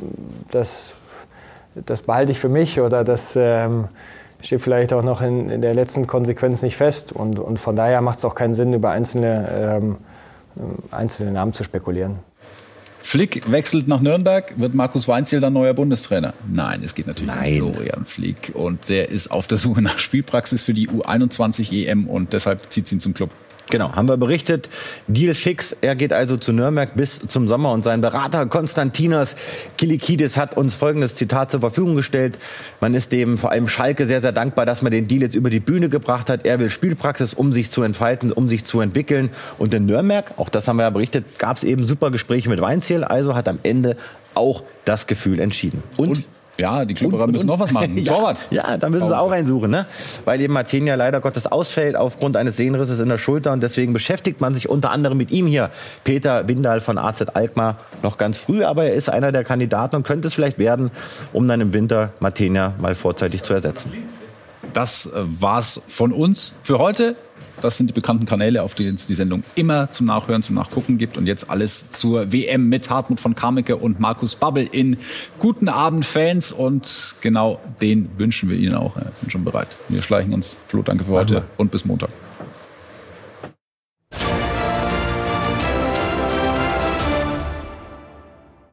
das, 0.51 0.97
das 1.75 2.03
behalte 2.03 2.33
ich 2.33 2.39
für 2.39 2.51
mich 2.51 2.79
oder 2.81 3.05
das... 3.05 3.37
Ähm, 3.37 3.89
steht 4.43 4.61
vielleicht 4.61 4.93
auch 4.93 5.03
noch 5.03 5.23
in, 5.23 5.49
in, 5.49 5.63
der 5.63 5.75
letzten 5.75 6.07
Konsequenz 6.07 6.63
nicht 6.63 6.77
fest. 6.77 7.13
Und, 7.13 7.39
und 7.39 7.59
von 7.59 7.77
daher 7.77 8.01
macht 8.01 8.19
es 8.19 8.25
auch 8.25 8.35
keinen 8.35 8.55
Sinn, 8.55 8.73
über 8.75 8.91
einzelne, 8.91 9.81
ähm, 9.81 9.97
einzelne 10.91 11.33
Namen 11.33 11.53
zu 11.53 11.65
spekulieren. 11.65 12.19
Flick 13.03 13.51
wechselt 13.51 13.89
nach 13.89 14.01
Nürnberg. 14.01 14.55
Wird 14.57 14.75
Markus 14.75 15.09
Weinziel 15.09 15.41
dann 15.41 15.53
neuer 15.53 15.75
Bundestrainer? 15.75 16.35
Nein, 16.47 16.83
es 16.85 16.95
geht 16.95 17.07
natürlich 17.07 17.35
Nein. 17.35 17.63
um 17.63 17.75
Florian 17.75 18.05
Flick. 18.05 18.53
Und 18.55 18.89
der 18.89 19.09
ist 19.09 19.31
auf 19.31 19.47
der 19.47 19.59
Suche 19.59 19.83
nach 19.83 19.99
Spielpraxis 19.99 20.63
für 20.63 20.73
die 20.73 20.89
U21 20.89 21.73
EM 21.73 22.07
und 22.07 22.33
deshalb 22.33 22.73
zieht 22.73 22.87
sie 22.87 22.97
ihn 22.97 23.01
zum 23.01 23.15
Club. 23.15 23.31
Genau, 23.71 23.95
haben 23.95 24.09
wir 24.09 24.17
berichtet. 24.17 24.69
Deal 25.07 25.35
fix. 25.35 25.77
Er 25.81 25.95
geht 25.95 26.13
also 26.13 26.37
zu 26.37 26.53
Nürnberg 26.53 26.95
bis 26.95 27.21
zum 27.27 27.49
Sommer 27.49 27.73
und 27.73 27.85
sein 27.85 28.01
Berater 28.01 28.47
Konstantinos 28.47 29.35
Kilikidis 29.79 30.37
hat 30.37 30.57
uns 30.57 30.75
folgendes 30.75 31.15
Zitat 31.15 31.51
zur 31.51 31.61
Verfügung 31.61 31.97
gestellt. 31.97 32.39
Man 32.81 32.95
ist 32.95 33.13
dem 33.13 33.39
vor 33.39 33.51
allem 33.51 33.69
Schalke 33.69 34.07
sehr, 34.07 34.21
sehr 34.21 34.33
dankbar, 34.33 34.67
dass 34.67 34.83
man 34.83 34.93
den 34.93 35.09
Deal 35.09 35.23
jetzt 35.23 35.35
über 35.35 35.51
die 35.51 35.61
Bühne 35.61 35.89
gebracht 35.89 36.29
hat. 36.29 36.45
Er 36.45 36.59
will 36.61 36.71
Spielpraxis, 36.71 37.35
um 37.35 37.53
sich 37.53 37.71
zu 37.71 37.83
entfalten, 37.83 38.33
um 38.33 38.49
sich 38.49 38.65
zu 38.65 38.81
entwickeln. 38.81 39.31
Und 39.59 39.73
in 39.73 39.87
Nürnberg, 39.87 40.33
auch 40.39 40.49
das 40.49 40.69
haben 40.69 40.77
wir 40.77 40.83
ja 40.83 40.91
berichtet, 40.91 41.39
gab 41.39 41.57
es 41.57 41.65
eben 41.65 41.85
super 41.85 42.11
Gespräche 42.11 42.49
mit 42.49 42.61
Weinziel. 42.61 43.05
Also 43.05 43.35
hat 43.35 43.49
am 43.49 43.59
Ende 43.63 43.97
auch 44.35 44.63
das 44.85 45.07
Gefühl 45.07 45.41
entschieden. 45.41 45.83
Und, 45.97 46.09
und 46.11 46.25
Ja, 46.59 46.85
die 46.85 46.95
Klipperer 46.95 47.27
müssen 47.27 47.47
noch 47.47 47.59
was 47.59 47.73
machen. 47.73 47.97
ja, 48.05 48.13
Torwart. 48.13 48.47
Ja, 48.51 48.77
da 48.77 48.91
müssen 48.91 49.09
sie 49.09 49.19
auch 49.19 49.31
einsuchen, 49.31 49.71
ne? 49.71 49.87
Weil 50.25 50.41
eben 50.41 50.53
Martinia 50.53 50.95
leider 50.95 51.21
Gottes 51.21 51.47
ausfällt 51.47 51.97
aufgrund 51.97 52.37
eines 52.37 52.57
Sehnenrisses 52.57 53.01
in 53.01 53.09
der 53.09 53.19
Schulter 53.19 53.53
und 53.53 53.63
deswegen 53.63 53.93
beschäftigt 53.93 54.41
man 54.41 54.55
sich 54.55 54.69
unter 54.69 54.91
anderem 54.91 55.17
mit 55.17 55.31
ihm 55.31 55.47
hier. 55.47 55.71
Peter 56.05 56.47
Windal 56.49 56.81
von 56.81 56.99
AZ 56.99 57.23
Alkmaar 57.33 57.77
noch 58.03 58.19
ganz 58.19 58.39
früh, 58.39 58.65
aber 58.65 58.85
er 58.85 58.95
ist 58.95 59.09
einer 59.09 59.33
der 59.33 59.45
Kandidaten 59.45 59.97
und 59.97 60.07
könnte 60.07 60.29
es 60.29 60.35
vielleicht 60.35 60.59
werden, 60.59 60.91
um 61.33 61.49
dann 61.49 61.61
im 61.61 61.73
Winter 61.73 62.13
Martinia 62.21 62.75
mal 62.79 62.95
vorzeitig 62.95 63.43
zu 63.43 63.55
ersetzen. 63.55 63.93
Das 64.75 65.11
war's 65.15 65.81
von 65.89 66.13
uns 66.13 66.55
für 66.63 66.79
heute. 66.79 67.17
Das 67.61 67.77
sind 67.77 67.89
die 67.89 67.93
bekannten 67.93 68.27
Kanäle, 68.27 68.63
auf 68.63 68.75
denen 68.75 68.95
es 68.95 69.07
die 69.07 69.15
Sendung 69.15 69.45
immer 69.55 69.91
zum 69.91 70.07
Nachhören, 70.07 70.43
zum 70.43 70.57
Nachgucken 70.57 70.99
gibt. 70.99 71.17
Und 71.17 71.27
jetzt 71.27 71.51
alles 71.51 71.91
zur 71.91 72.33
WM 72.33 72.69
mit 72.69 72.91
Hartmut 72.91 73.21
von 73.21 73.35
Kameke 73.35 73.77
und 73.77 74.01
Markus 74.01 74.35
Babbel 74.35 74.69
in 74.71 74.97
Guten 75.39 75.69
Abend, 75.69 76.05
Fans. 76.05 76.53
Und 76.53 77.15
genau 77.21 77.61
den 77.81 78.11
wünschen 78.19 78.49
wir 78.49 78.57
Ihnen 78.57 78.75
auch. 78.75 78.97
Wir 78.97 79.07
sind 79.15 79.31
schon 79.31 79.45
bereit. 79.45 79.69
Wir 79.89 80.03
schleichen 80.03 80.33
uns. 80.33 80.59
Flo, 80.67 80.83
danke 80.83 81.05
für 81.05 81.13
heute 81.13 81.45
und 81.57 81.71
bis 81.71 81.85
Montag. 81.85 82.11